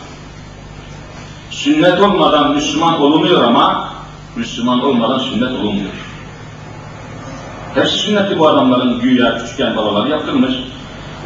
[1.52, 3.90] Sünnet olmadan Müslüman olunuyor ama
[4.36, 5.92] Müslüman olmadan sünnet olunmuyor.
[7.76, 10.54] Hepsi sünnetli bu adamların güya küçükken babaları yaptırmış.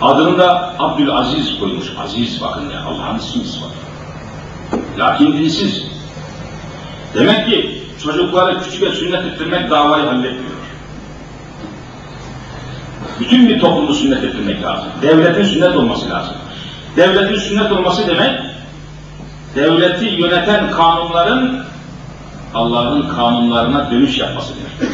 [0.01, 1.91] Adını da Abdülaziz koymuş.
[2.03, 3.71] Aziz bakın ya Allah'ın ismi var.
[4.97, 5.96] Lakin dinsiz.
[7.13, 10.57] Demek ki çocukları küçük ve sünnet ettirmek davayı halletmiyor.
[13.19, 14.87] Bütün bir toplumu sünnet ettirmek lazım.
[15.01, 16.35] Devletin sünnet olması lazım.
[16.97, 18.39] Devletin sünnet olması demek,
[19.55, 21.63] devleti yöneten kanunların
[22.53, 24.91] Allah'ın kanunlarına dönüş yapması demek.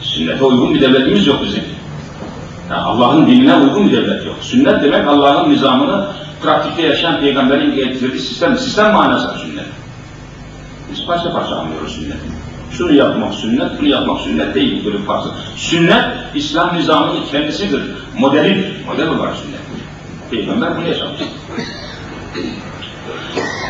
[0.00, 1.64] Sünnete uygun bir devletimiz yok bizim.
[2.70, 4.36] Yani Allah'ın dinine uygun bir devlet yok.
[4.40, 6.06] Sünnet demek Allah'ın nizamını
[6.42, 8.58] pratikte yaşayan peygamberin getirdiği sistem.
[8.58, 9.66] Sistem manası sünnet.
[10.92, 12.28] Biz parça parça anlıyoruz sünneti.
[12.72, 15.28] Şunu yapmak sünnet, bunu yapmak sünnet değil böyle parça.
[15.56, 17.82] Sünnet, İslam nizamının kendisidir.
[18.18, 18.84] Modelidir.
[18.86, 19.60] Model olarak sünnet.
[20.30, 21.20] Peygamber bunu yaşamış.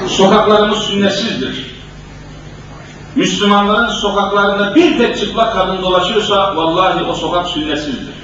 [0.09, 1.69] Sokaklarımız sünnetsizdir.
[3.17, 8.15] Müslümanların sokaklarında bir tek çıplak kadın dolaşıyorsa vallahi o sokak sünnetsizdir.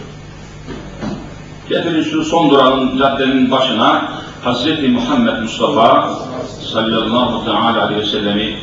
[1.68, 4.12] Getirin şu son durağın caddenin başına
[4.44, 4.88] Hz.
[4.88, 6.10] Muhammed Mustafa
[6.72, 8.56] sallallahu aleyhi ve sellemi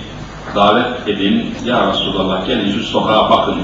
[0.55, 1.45] davet edin.
[1.65, 3.55] Ya Resulallah gelin şu sokağa bakın.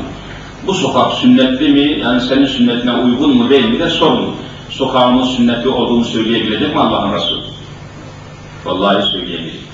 [0.67, 1.99] Bu sokak sünnetli mi?
[1.99, 4.35] Yani senin sünnetine uygun mu değil mi de sorun.
[4.69, 7.41] Sokağımın sünnetli olduğunu söyleyebilecek mi Allah'ın Resulü?
[8.65, 9.67] Vallahi söyleyebilecektir.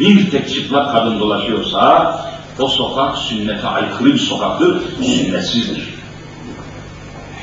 [0.00, 2.14] Bir tek çıplak kadın dolaşıyorsa
[2.58, 5.94] o sokak sünnete aykırı bir sokaktır, sünnetsizdir.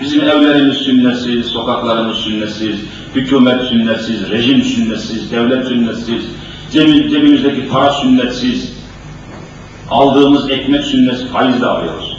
[0.01, 2.79] Bizim evlerimiz sünnetsiz, sokaklarımız sünnetsiz,
[3.15, 6.23] hükümet sünnetsiz, rejim sünnetsiz, devlet sünnetsiz,
[6.71, 8.73] cebimizdeki para sünnetsiz,
[9.89, 12.17] aldığımız ekmek sünnetsiz, faiz de alıyoruz.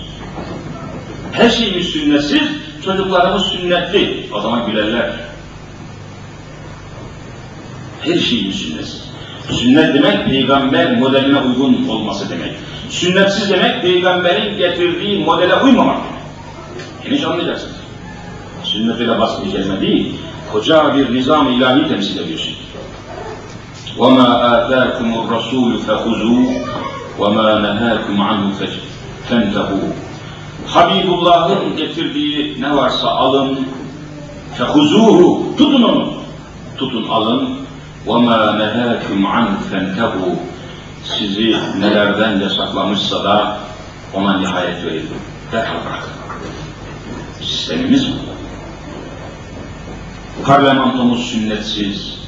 [1.32, 2.42] Her şeyimiz sünnetsiz,
[2.84, 4.28] çocuklarımız sünnetli.
[4.34, 5.10] O zaman gülerler.
[8.00, 9.02] Her şeyimiz sünnetsiz.
[9.50, 12.52] Sünnet demek peygamber modeline uygun olması demek.
[12.90, 16.22] Sünnetsiz demek peygamberin getirdiği modele uymamak demek.
[17.04, 17.76] Geniş anlayacaksınız.
[18.64, 20.14] Sünnet öyle basit bir kelime değil.
[20.52, 22.54] Koca bir nizam ilahi temsil ediyorsun.
[23.98, 26.44] وَمَا آتَاكُمُ الرَّسُولُ فَخُذُوا
[27.18, 28.52] وَمَا نَهَاكُمْ عَنْهُ
[29.28, 29.92] فَانْتَهُوا
[30.66, 33.68] Habibullah'ın getirdiği ne varsa alın,
[34.58, 36.12] فَخُذُوهُ Tutun onu.
[36.78, 37.48] Tutun alın.
[38.06, 40.34] وَمَا نَهَاكُمْ عَنْهُ فَانْتَهُوا
[41.04, 43.58] Sizi nelerden yasaklamışsa da
[44.14, 45.08] ona nihayet verin.
[45.52, 46.12] Derhal bırakın.
[47.40, 48.12] Sistemimiz bu.
[50.46, 52.21] Parlamentomuz sünnetsiz,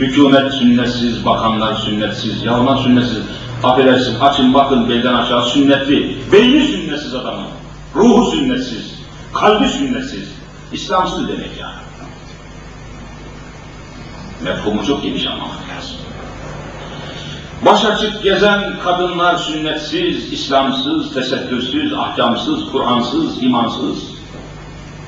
[0.00, 3.22] hükümet sünnetsiz, bakanlar sünnetsiz, yavrular sünnetsiz.
[3.62, 7.46] Affedersin, açın bakın belden aşağı sünnetli, beyni sünnetsiz adamın,
[7.94, 8.94] ruhu sünnetsiz,
[9.34, 10.28] kalbi sünnetsiz,
[10.72, 11.74] İslamsız demek yani.
[14.44, 15.96] Mefhumu çok geniş anlamak lazım.
[17.64, 23.98] Baş açık gezen kadınlar sünnetsiz, İslamsız, tesettürsüz, ahkamsız, Kur'ansız, imansız.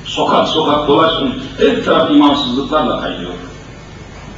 [0.05, 3.33] Sokak sokak dolaşın, her taraf imansızlıklarla kayıyor.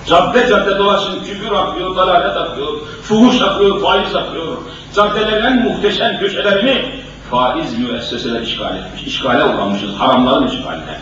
[0.10, 2.67] Cadde cadde dolaşın, küfür akıyor, dalalet akıyor,
[3.04, 4.58] fuhuş akıyor, faiz akıyor.
[4.95, 6.91] Caddelerin en muhteşem köşelerini
[7.32, 9.04] faiz müesseseler işgal etmiş.
[9.04, 11.00] İşgale uğramışız, haramların işgaline.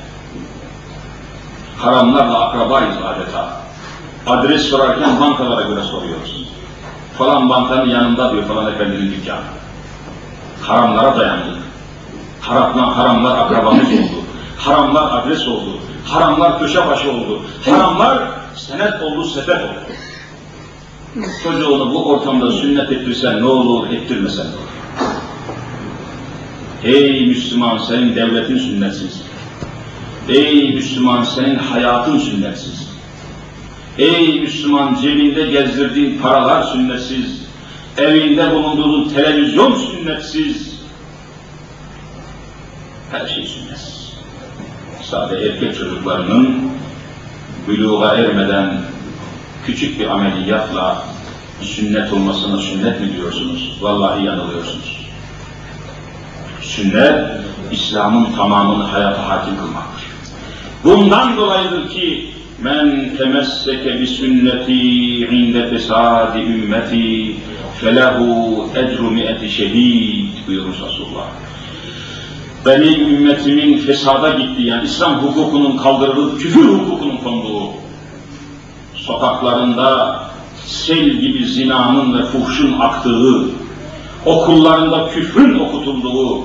[1.78, 3.50] Haramlarla akrabayız adeta.
[4.28, 6.48] Adres sorarken bankalara göre soruyoruz.
[7.18, 9.40] Falan bankanın yanında diyor falan efendinin dükkanı.
[10.62, 11.58] Haramlara dayandık.
[12.42, 14.24] Haramlar, haramlar akrabamız oldu.
[14.58, 15.70] Haramlar adres oldu.
[16.06, 17.42] Haramlar köşe başı oldu.
[17.66, 18.20] Haramlar
[18.58, 19.80] senet oldu, sepet oldu.
[21.44, 24.68] Çocuğunu bu ortamda sünnet ettirsen ne olur, ettirmesen ne olur.
[26.84, 29.22] Ey Müslüman senin devletin sünnetsiz.
[30.30, 32.90] Ey Müslüman senin hayatın sünnetsiz.
[33.98, 37.42] Ey Müslüman cebinde gezdirdiğin paralar sünnetsiz.
[37.98, 40.80] Evinde bulunduğun televizyon sünnetsiz.
[43.12, 44.14] Her şey sünnetsiz.
[45.04, 46.77] Sadece erkek çocuklarının
[47.68, 48.82] buluğa ermeden
[49.66, 51.04] küçük bir ameliyatla
[51.62, 53.78] sünnet olmasına sünnet mi diyorsunuz?
[53.82, 55.08] Vallahi yanılıyorsunuz.
[56.62, 57.26] Sünnet,
[57.72, 60.04] İslam'ın tamamını hayata hakim kılmaktır.
[60.84, 64.74] Bundan dolayıdır ki men temesseke bi sünneti
[65.26, 67.36] inde fesadi ümmeti
[67.80, 71.28] felehu ecru mi'eti şehid buyurmuş Resulullah.
[72.68, 77.70] Benim ümmetimin fesada gittiği, yani İslam hukukunun kaldırılıp küfür hukukunun konduğu,
[78.96, 80.20] sokaklarında
[80.66, 83.46] sel gibi zinanın ve fuhşun aktığı,
[84.26, 86.44] okullarında küfrün okutulduğu,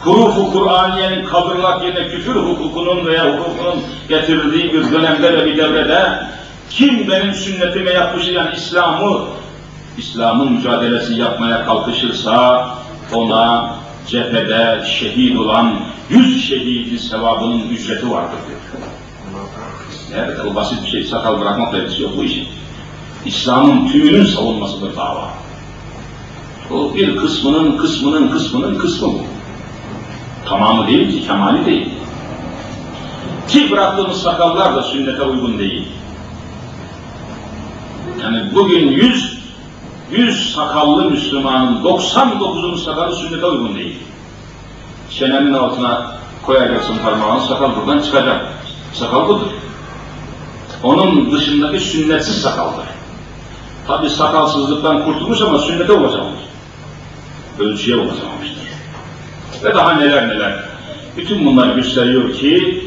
[0.00, 6.22] hurufu Kur'aniyenin kaldırılak yerine küfür hukukunun veya hukukunun getirildiği bir dönemde ve bir devrede
[6.70, 9.20] kim benim sünnetime yapmışı yani İslam'ı
[9.98, 12.68] İslam'ın mücadelesi yapmaya kalkışırsa
[13.14, 18.60] ona cephede şehit olan yüz şehidin sevabının ücreti vardır diyor.
[20.16, 22.48] Evet, o basit bir şey, sakal bırakmak mevzusu yok bu işin.
[23.24, 25.30] İslam'ın tümünün savunmasıdır dava.
[26.70, 29.20] O bir kısmının, kısmının, kısmının kısmı bu.
[30.48, 31.88] Tamamı değil ki, kemali değil.
[33.48, 35.88] Ki bıraktığımız sakallar da sünnete uygun değil.
[38.22, 39.39] Yani bugün yüz,
[40.12, 43.98] yüz sakallı Müslümanın 99'unun sakalı sünnete uygun değil.
[45.10, 46.12] Çenenin altına
[46.46, 48.46] koyacaksın parmağını, sakal buradan çıkacak.
[48.92, 49.46] Sakal budur.
[50.82, 52.84] Onun dışındaki sünnetsiz sakaldır.
[53.86, 56.40] Tabi sakalsızlıktan kurtulmuş ama sünnete ulaşamamış.
[57.58, 58.64] Ölçüye ulaşamamıştır.
[59.64, 60.64] Ve daha neler neler.
[61.16, 62.84] Bütün bunlar gösteriyor ki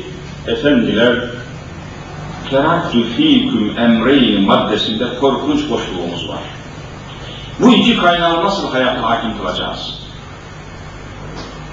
[0.47, 1.15] efendiler
[2.49, 6.39] terakki fîküm emreyn maddesinde korkunç boşluğumuz var.
[7.59, 9.99] Bu iki kaynağı nasıl hayata hakim kılacağız?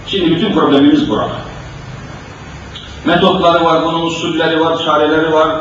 [0.06, 1.36] Şimdi bütün problemimiz burada.
[3.04, 5.56] Metotları var, bunun usulleri var, çareleri var.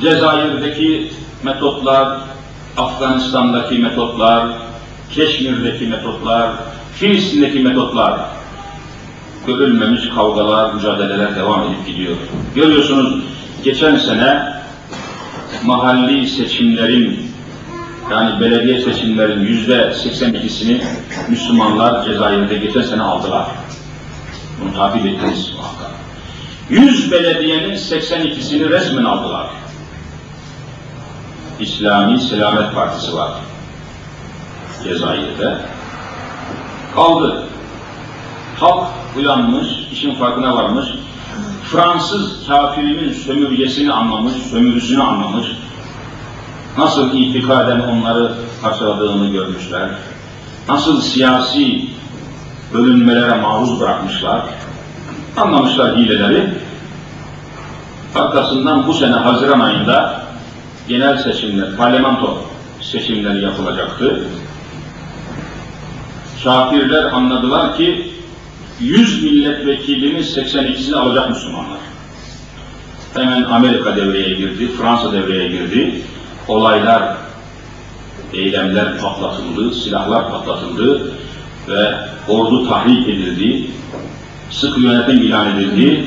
[0.00, 1.12] Cezayir'deki
[1.42, 2.18] metotlar,
[2.76, 4.46] Afganistan'daki metotlar,
[5.14, 6.50] Keşmir'deki metotlar,
[6.94, 8.20] Filistin'deki metotlar,
[9.46, 12.16] görülmemiş kavgalar, mücadeleler devam edip gidiyor.
[12.54, 13.22] Görüyorsunuz
[13.64, 14.52] geçen sene
[15.64, 17.25] mahalli seçimlerin
[18.10, 20.80] yani belediye seçimlerin yüzde 82'sini
[21.28, 23.46] Müslümanlar Cezayir'de geçen sene aldılar.
[24.60, 25.90] Bunu takip ettiniz muhakkak.
[26.70, 29.46] 100 belediyenin 82'sini resmen aldılar.
[31.60, 33.32] İslami Selamet Partisi var.
[34.84, 35.58] Cezayir'de.
[36.94, 37.44] Kaldı.
[38.60, 40.86] Halk uyanmış, işin farkına varmış.
[41.72, 45.46] Fransız kafirinin sömürgesini anlamış, sömürüsünü anlamış.
[46.78, 49.88] Nasıl itikaden onları parçaladığını görmüşler.
[50.68, 51.88] Nasıl siyasi
[52.72, 54.42] bölünmelere maruz bırakmışlar.
[55.36, 56.48] Anlamışlar hileleri.
[58.14, 60.22] Arkasından bu sene Haziran ayında
[60.88, 62.44] genel seçimler, parlamento
[62.80, 64.24] seçimleri yapılacaktı.
[66.44, 68.12] Kafirler anladılar ki
[68.80, 71.78] 100 milletvekilinin 82'sini alacak Müslümanlar.
[73.14, 76.02] Hemen Amerika devreye girdi, Fransa devreye girdi.
[76.48, 77.16] Olaylar,
[78.32, 81.12] eylemler patlatıldı, silahlar patlatıldı
[81.68, 81.94] ve
[82.28, 83.66] ordu tahrik edildi,
[84.50, 86.06] sıkı yönetim ilan edildi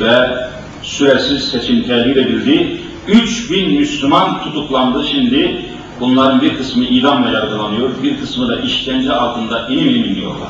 [0.00, 0.46] ve
[0.82, 2.80] süresiz seçim tehir edildi.
[3.08, 5.66] 3000 Müslüman tutuklandı şimdi.
[6.00, 10.48] Bunların bir kısmı idamla yargılanıyor, bir kısmı da işkence altında inim inim iniyorlar.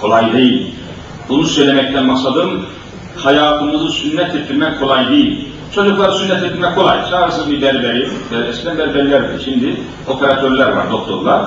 [0.00, 0.74] Kolay değil.
[1.28, 2.66] Bunu söylemekten maksadım,
[3.16, 5.49] hayatımızı sünnet ettirmek kolay değil.
[5.74, 7.10] Çocukları sünnet ettirmek kolay.
[7.10, 8.08] Çağırsın bir berberi,
[8.48, 11.46] eskiden berberlerdi, şimdi operatörler var, doktorlar.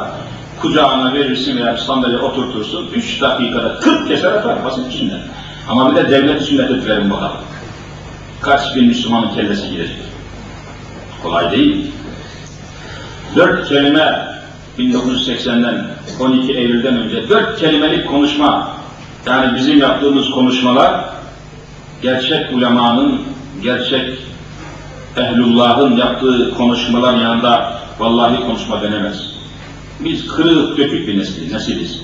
[0.61, 5.19] Kucağına verirsin veya sandalye oturtursun, 3 dakikada 40 keser atar, basit içinden.
[5.69, 7.37] Ama bir de devlet sünnet ettirelim bakalım.
[8.41, 9.97] Kaç bin Müslümanın kellesi gidecek?
[11.23, 11.91] Kolay değil.
[13.35, 14.27] Dört kelime
[14.79, 15.85] 1980'den
[16.19, 18.77] 12 Eylül'den önce dört kelimelik konuşma
[19.25, 21.05] yani bizim yaptığımız konuşmalar
[22.01, 23.21] gerçek ulemanın,
[23.63, 24.17] gerçek
[25.17, 29.33] ehlullahın yaptığı konuşmalar yanında vallahi konuşma denemez.
[29.99, 32.01] Biz kırık dökük bir nesiliz, nesiliz.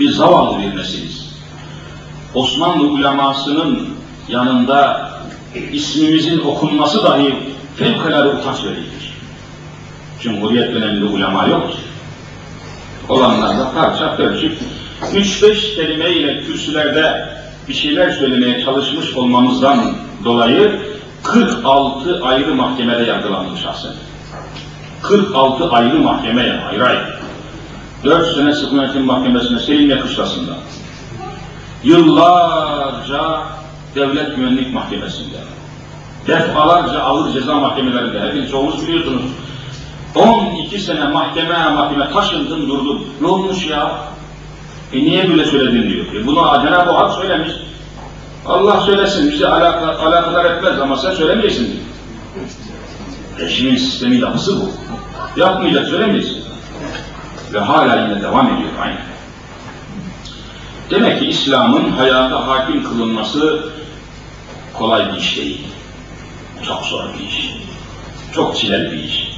[0.00, 1.30] Biz zavallı bir nesiliz.
[2.34, 3.88] Osmanlı ulemasının
[4.28, 5.10] yanında
[5.72, 7.34] ismimizin okunması dahi
[7.76, 9.14] fevkalade utanç vericidir.
[10.20, 11.70] Cumhuriyet döneminde ulema yok.
[13.08, 14.58] Olanlar da parça ölçüp
[15.14, 17.28] 3-5 kelimeyle kürsülerde
[17.68, 19.94] bir şeyler söylemeye çalışmış olmamızdan
[20.24, 20.80] dolayı
[21.22, 23.92] 46 ayrı mahkemede yargılandım şahsen.
[25.02, 27.20] 46 ayrı mahkemeye ayrı ayrı.
[28.04, 30.52] 4 sene sıkı yönetim mahkemesine Selimiye Kışlası'nda.
[31.84, 33.42] Yıllarca
[33.94, 35.36] devlet güvenlik mahkemesinde.
[36.26, 38.20] Defalarca ağır ceza mahkemelerinde.
[38.20, 39.22] Hepiniz çoğunuz biliyorsunuz.
[40.14, 43.04] 12 sene mahkeme mahkeme taşındım durdum.
[43.20, 43.92] Ne olmuş ya?
[44.92, 46.06] E niye böyle söyledin diyor.
[46.14, 47.50] E bunu Cenab-ı Hak söylemiş.
[48.50, 51.84] Allah söylesin bizi alaka, alakadar etmez ama sen söylemeyeceksin diyor.
[53.38, 54.70] Rejimin sistemi yapısı bu.
[55.40, 56.36] Yapmayacak söylemeyiz.
[57.52, 58.98] Ve hala yine devam ediyor aynı.
[60.90, 63.64] Demek ki İslam'ın hayata hakim kılınması
[64.74, 65.66] kolay bir iş değil.
[66.66, 67.56] Çok zor bir iş.
[68.34, 69.30] Çok çileli bir iş.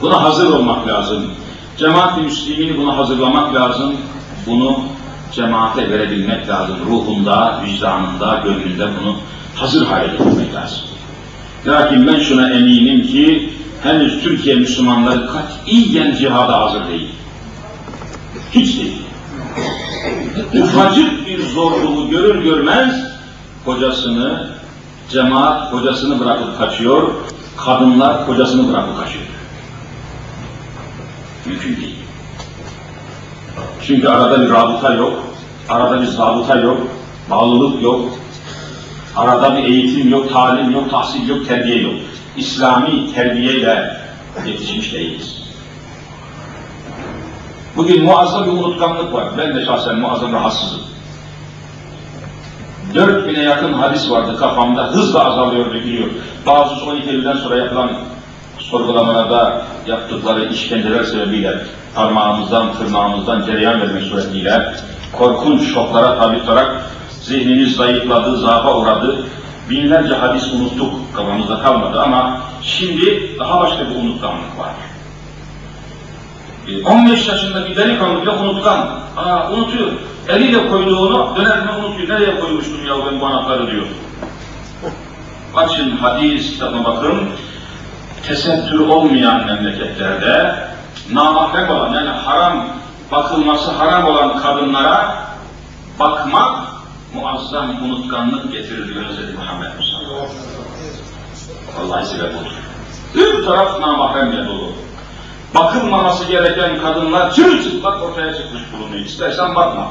[0.00, 1.30] Buna hazır olmak lazım.
[1.78, 3.96] Cemaat-i Müslümini buna hazırlamak lazım.
[4.46, 4.80] Bunu
[5.32, 6.76] cemaate verebilmek lazım.
[6.86, 9.16] Ruhunda, vicdanında, gönlünde bunu
[9.54, 10.78] hazır hale getirmek lazım.
[11.66, 13.50] Lakin ben şuna eminim ki
[13.82, 17.08] henüz Türkiye Müslümanları katiyen cihada hazır değil.
[18.52, 19.02] Hiç değil.
[20.62, 22.94] Ufacık bir zorluğu görür görmez
[23.64, 24.50] kocasını,
[25.10, 27.10] cemaat kocasını bırakıp kaçıyor,
[27.56, 29.24] kadınlar kocasını bırakıp kaçıyor.
[31.46, 32.03] Mümkün değil.
[33.86, 35.12] Çünkü arada bir rabıta yok,
[35.68, 36.78] arada bir zabıta yok,
[37.30, 38.00] bağlılık yok,
[39.16, 41.94] arada bir eğitim yok, talim yok, tahsil yok, terbiye yok.
[42.36, 43.96] İslami terbiyeyle
[44.46, 45.44] yetişmiş değiliz.
[47.76, 49.24] Bugün muazzam bir unutkanlık var.
[49.38, 50.80] Ben de şahsen muazzam rahatsızım.
[52.94, 56.08] Dört bine yakın hadis vardı kafamda, hızla azalıyor, dökülüyor.
[56.46, 57.90] Bazı 12 Eylül'den sonra yapılan
[58.58, 61.58] sorgulamalarda yaptıkları işkenceler sebebiyle
[61.94, 64.74] parmağımızdan, tırnağımızdan cereyan vermek suretiyle
[65.12, 66.84] korkunç şoklara tabi tutarak
[67.22, 69.26] zihnimiz zayıfladı, zaafa uğradı.
[69.70, 74.70] Binlerce hadis unuttuk, kafamızda kalmadı ama şimdi daha başka bir unutkanlık var.
[76.84, 78.88] 15 yaşında bir delikanlı bile unutkan.
[79.16, 79.92] Aa, unutuyor.
[80.28, 82.08] Eliyle koyduğunu dönerine unutuyor.
[82.08, 83.86] Nereye koymuştum ya ben bu anahtarı diyor.
[85.56, 87.28] Açın hadis kitabına bakın.
[88.26, 90.54] Tesettür olmayan memleketlerde
[91.12, 92.66] namahrem olan yani haram
[93.12, 95.24] bakılması haram olan kadınlara
[95.98, 96.58] bakmak
[97.14, 99.34] muazzam unutkanlık getirir diyor Hz.
[99.38, 100.04] Muhammed Mustafa.
[101.78, 102.52] Vallahi sebep olur.
[103.14, 104.72] Bir taraf namahremle dolu.
[105.54, 109.04] Bakılmaması gereken kadınlar çırılçıplak ortaya çıkmış bulunuyor.
[109.04, 109.90] İstersen bakma.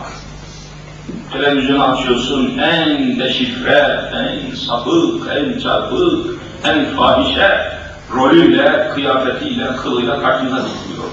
[1.34, 7.74] Televizyonu açıyorsun, en deşifre, en sapık, en çarpık, en fahişe
[8.16, 11.04] rolüyle, kıyafetiyle, kılıyla karşınıza dikiliyor.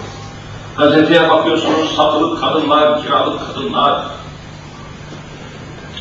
[0.76, 4.03] Gazeteye bakıyorsunuz, satılık kadınlar, kiralık kadınlar,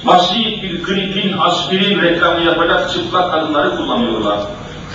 [0.07, 4.39] basit bir gripin, aspirin reklamı yapacak çıplak kadınları kullanıyorlar.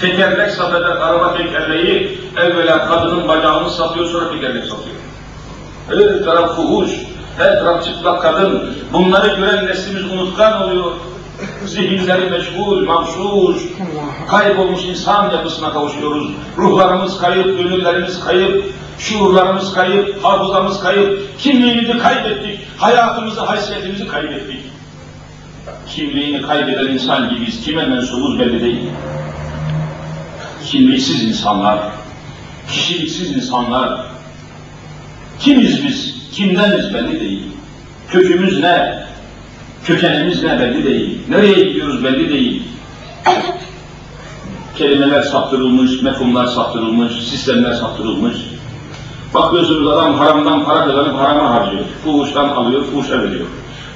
[0.01, 4.97] Tekerlek satacak araba tekerleği, evvela kadının bacağını satıyor, sonra tekerlek satıyor.
[5.89, 6.91] Her taraf fuhuş,
[7.39, 8.75] her taraf çıplak kadın.
[8.93, 10.93] Bunları gören neslimiz unutkan oluyor.
[11.67, 13.55] Zihinleri meşgul, mamşur,
[14.29, 16.31] kaybolmuş insan yapısına kavuşuyoruz.
[16.59, 18.65] Ruhlarımız kayıp, gönüllerimiz kayıp,
[18.99, 24.61] şuurlarımız kayıp, hafızamız kayıp, kimliğimizi kaybettik, hayatımızı, haysiyetimizi kaybettik.
[25.89, 28.91] Kimliğini kaybeden insan gibiyiz, kime mensubuz belli değil.
[30.67, 31.79] Kimliksiz insanlar,
[32.71, 34.07] kişiliksiz insanlar,
[35.41, 37.43] kimiz biz, kimdeniz belli değil.
[38.09, 39.04] Kökümüz ne,
[39.85, 41.19] kökenimiz ne belli değil.
[41.29, 42.63] Nereye gidiyoruz belli değil.
[44.77, 48.37] Kelimeler saptırılmış, mefhumlar saptırılmış, sistemler saptırılmış.
[49.35, 51.85] Bakıyorsunuz adam haramdan para kazanıp harama harcıyor.
[52.05, 53.47] Fuhuştan alıyor, fuhuşa veriyor.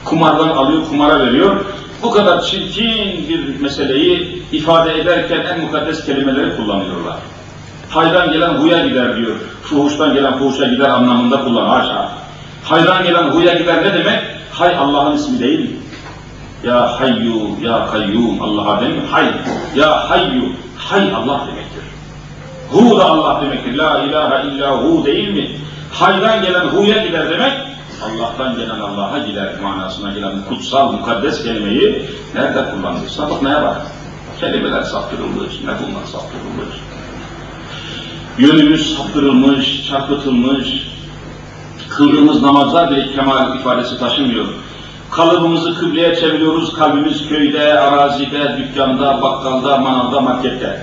[0.04, 1.64] Kumardan alıyor, kumara veriyor.
[2.02, 7.16] Bu kadar çirkin bir meseleyi ifade ederken en mukaddes kelimeleri kullanıyorlar.
[7.90, 9.36] Haydan gelen huya gider diyor.
[9.62, 11.68] Fuhuştan gelen fuhuşa gider anlamında kullan.
[11.68, 12.12] Haşa.
[12.64, 14.37] Haydan gelen huya gider ne demek?
[14.58, 15.76] Hay Allah'ın ismi değil mi?
[16.64, 19.02] Ya hayyu, ya kayyum Allah'a değil mi?
[19.10, 19.26] Hay.
[19.76, 20.42] Ya hayyu,
[20.76, 21.82] hay Allah demektir.
[22.70, 23.78] Hu da Allah demektir.
[23.78, 25.50] La ilahe illa hu değil mi?
[25.92, 27.52] Haydan gelen huya gider demek,
[28.04, 32.04] Allah'tan gelen Allah'a gider manasına gelen kutsal, mukaddes kelimeyi
[32.34, 33.76] nerede kullanırsa bak neye bak.
[34.40, 36.76] Kelimeler saptırılmış, mefhumlar saptırılmış.
[38.38, 40.88] Yönümüz saptırılmış, çarpıtılmış,
[41.98, 44.46] kıldığımız namazlar bile kemal ifadesi taşımıyor.
[45.10, 50.80] Kalıbımızı kıbleye çeviriyoruz, kalbimiz köyde, arazide, dükkanda, bakkalda, manavda, markette.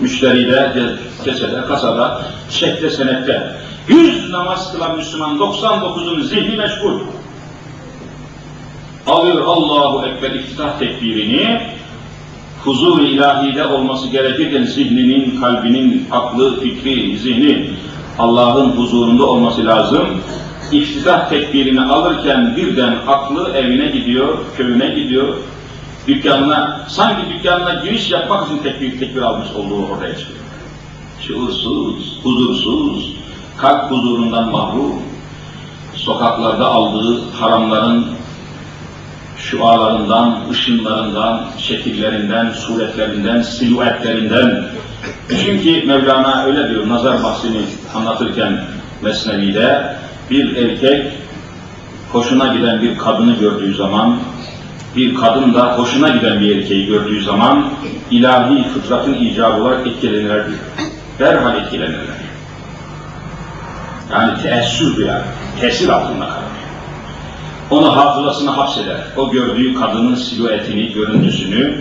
[0.00, 0.92] Müşteride,
[1.24, 3.56] kesede, kasada, çekte, senette.
[3.88, 7.00] Yüz namaz kılan Müslüman 99'un zihni meşgul.
[9.06, 11.60] Alıyor Allahu Ekber iftitah tekbirini,
[12.64, 17.70] huzur ilahide olması gerekirken zihninin, kalbinin, aklı, fikri, zihni
[18.18, 20.06] Allah'ın huzurunda olması lazım.
[20.72, 25.34] İftitah tekbirini alırken birden aklı evine gidiyor, köyüne gidiyor,
[26.08, 30.38] dükkanına, sanki dükkanına giriş yapmak için tekbir, tekbir almış olduğu ortaya çıkıyor.
[31.20, 33.12] Şuursuz, huzursuz,
[33.56, 35.02] kalp huzurundan mahrum,
[35.94, 38.06] sokaklarda aldığı haramların
[39.38, 44.64] şualarından, ışınlarından, şekillerinden, suretlerinden, silüetlerinden.
[45.44, 47.60] Çünkü Mevlana öyle diyor, nazar bahsini
[47.94, 48.60] anlatırken
[49.02, 49.96] Mesnevi'de,
[50.30, 51.12] bir erkek
[52.12, 54.18] hoşuna giden bir kadını gördüğü zaman,
[54.96, 57.68] bir kadın da hoşuna giden bir erkeği gördüğü zaman,
[58.10, 60.42] ilahi fıtratın icabı olarak etkilenirler.
[61.18, 62.16] Derhal etkilenirler.
[64.12, 65.22] Yani teessür duyar,
[65.60, 66.46] tesir altında kalır.
[67.70, 68.96] Onu hafızasına hapseder.
[69.16, 71.80] O gördüğü kadının silüetini, görüntüsünü,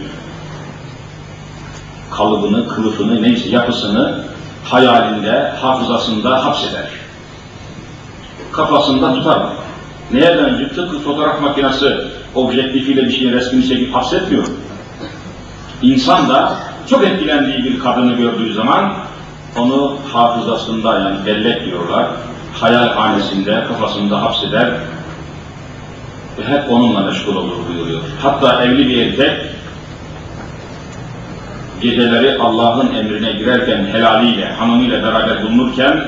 [2.12, 4.24] kalıbını, kılıfını, neyse yapısını
[4.64, 6.90] hayalinde, hafızasında hapseder.
[8.52, 9.40] Kafasında tutar.
[10.12, 10.70] Neye benziyor?
[10.70, 11.98] Tıpkı fotoğraf makinesi
[12.36, 14.44] objektifiyle bir şeyin resmini çekip hapsetmiyor.
[15.82, 16.58] İnsan da
[16.90, 18.94] çok etkilendiği bir kadını gördüğü zaman
[19.58, 22.08] onu hafızasında yani bellek diyorlar,
[22.54, 24.72] hayal hanesinde, kafasında hapseder
[26.44, 28.02] hep onunla meşgul olur buyuruyor.
[28.22, 29.42] Hatta evli bir erkek
[31.82, 36.06] geceleri Allah'ın emrine girerken helaliyle, hanımıyla beraber bulunurken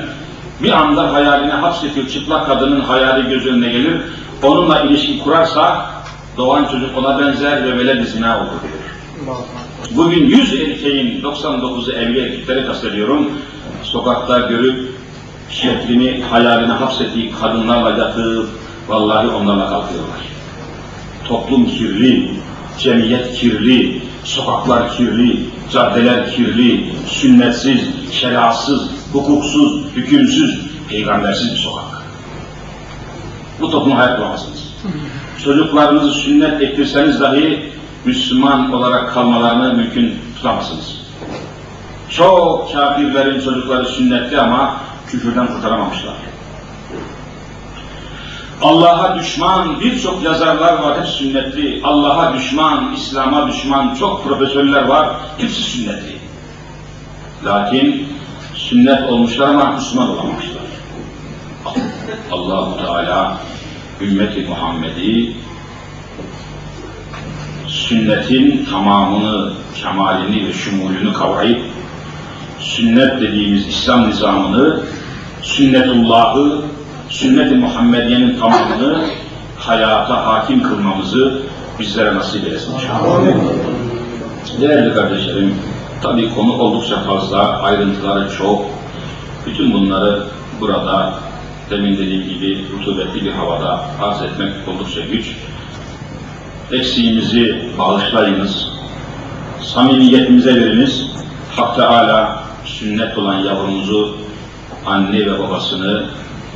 [0.62, 2.08] bir anda hayaline hapsediyor.
[2.08, 4.00] Çıplak kadının hayali göz önüne gelir.
[4.42, 5.90] Onunla ilişki kurarsa
[6.36, 9.36] doğan çocuk ona benzer ve böyle zina olur diyor.
[9.90, 13.30] Bugün 100 erkeğin 99'u evli erkekleri kastediyorum.
[13.82, 14.90] Sokakta görüp
[15.50, 18.48] şeklini hayaline hapsettiği kadınlarla yatıp
[18.88, 20.20] vallahi onlarla kalkıyorlar.
[21.24, 22.30] Toplum kirli,
[22.78, 27.80] cemiyet kirli, sokaklar kirli, caddeler kirli, sünnetsiz,
[28.12, 32.02] şeriatsız, hukuksuz, hükümsüz, peygambersiz bir sokak.
[33.60, 34.74] Bu topluma hayat bulamazsınız.
[35.44, 37.72] Çocuklarınızı sünnet ettirseniz dahi
[38.04, 40.98] Müslüman olarak kalmalarını mümkün tutamazsınız.
[42.10, 44.76] Çok kafirlerin çocukları sünnetli ama
[45.08, 46.14] küfürden kurtaramamışlar.
[48.62, 51.80] Allah'a düşman birçok yazarlar var, hep sünnetli.
[51.84, 56.18] Allah'a düşman, İslam'a düşman çok profesörler var, hepsi sünnetli.
[57.44, 58.08] Lakin
[58.54, 60.62] sünnet olmuşlar ama Müslüman olamamışlar.
[62.32, 63.38] Allahu Teala
[64.00, 65.36] ümmeti Muhammed'i
[67.66, 69.52] sünnetin tamamını,
[69.82, 71.60] kemalini ve şumulünü kavrayıp
[72.60, 74.80] sünnet dediğimiz İslam nizamını,
[75.42, 76.62] sünnetullahı,
[77.18, 79.04] sünnet-i Muhammediye'nin tamamını
[79.56, 81.42] hayata hakim kılmamızı
[81.78, 82.74] bizlere nasip eylesin.
[84.60, 85.54] Değerli kardeşlerim,
[86.02, 88.64] tabi konu oldukça fazla, ayrıntıları çok.
[89.46, 90.22] Bütün bunları
[90.60, 91.14] burada
[91.70, 95.36] demin dediğim gibi rutubetli bir havada arz etmek oldukça güç.
[96.72, 98.68] Eksiğimizi bağışlayınız,
[99.62, 101.06] samimiyetimize veriniz.
[101.56, 104.16] Hak Teala sünnet olan yavrumuzu,
[104.86, 106.04] anne ve babasını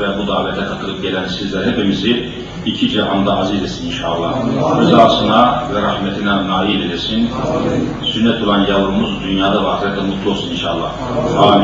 [0.01, 2.32] ve bu davete katılıp gelen sizler hepimizi
[2.66, 4.34] iki cihanda aziz etsin inşallah.
[4.80, 7.30] Rızasına ve rahmetine nail edesin.
[8.03, 10.93] Sünnet olan yavrumuz dünyada ve ahirette mutlu olsun inşallah.
[11.38, 11.61] Amin.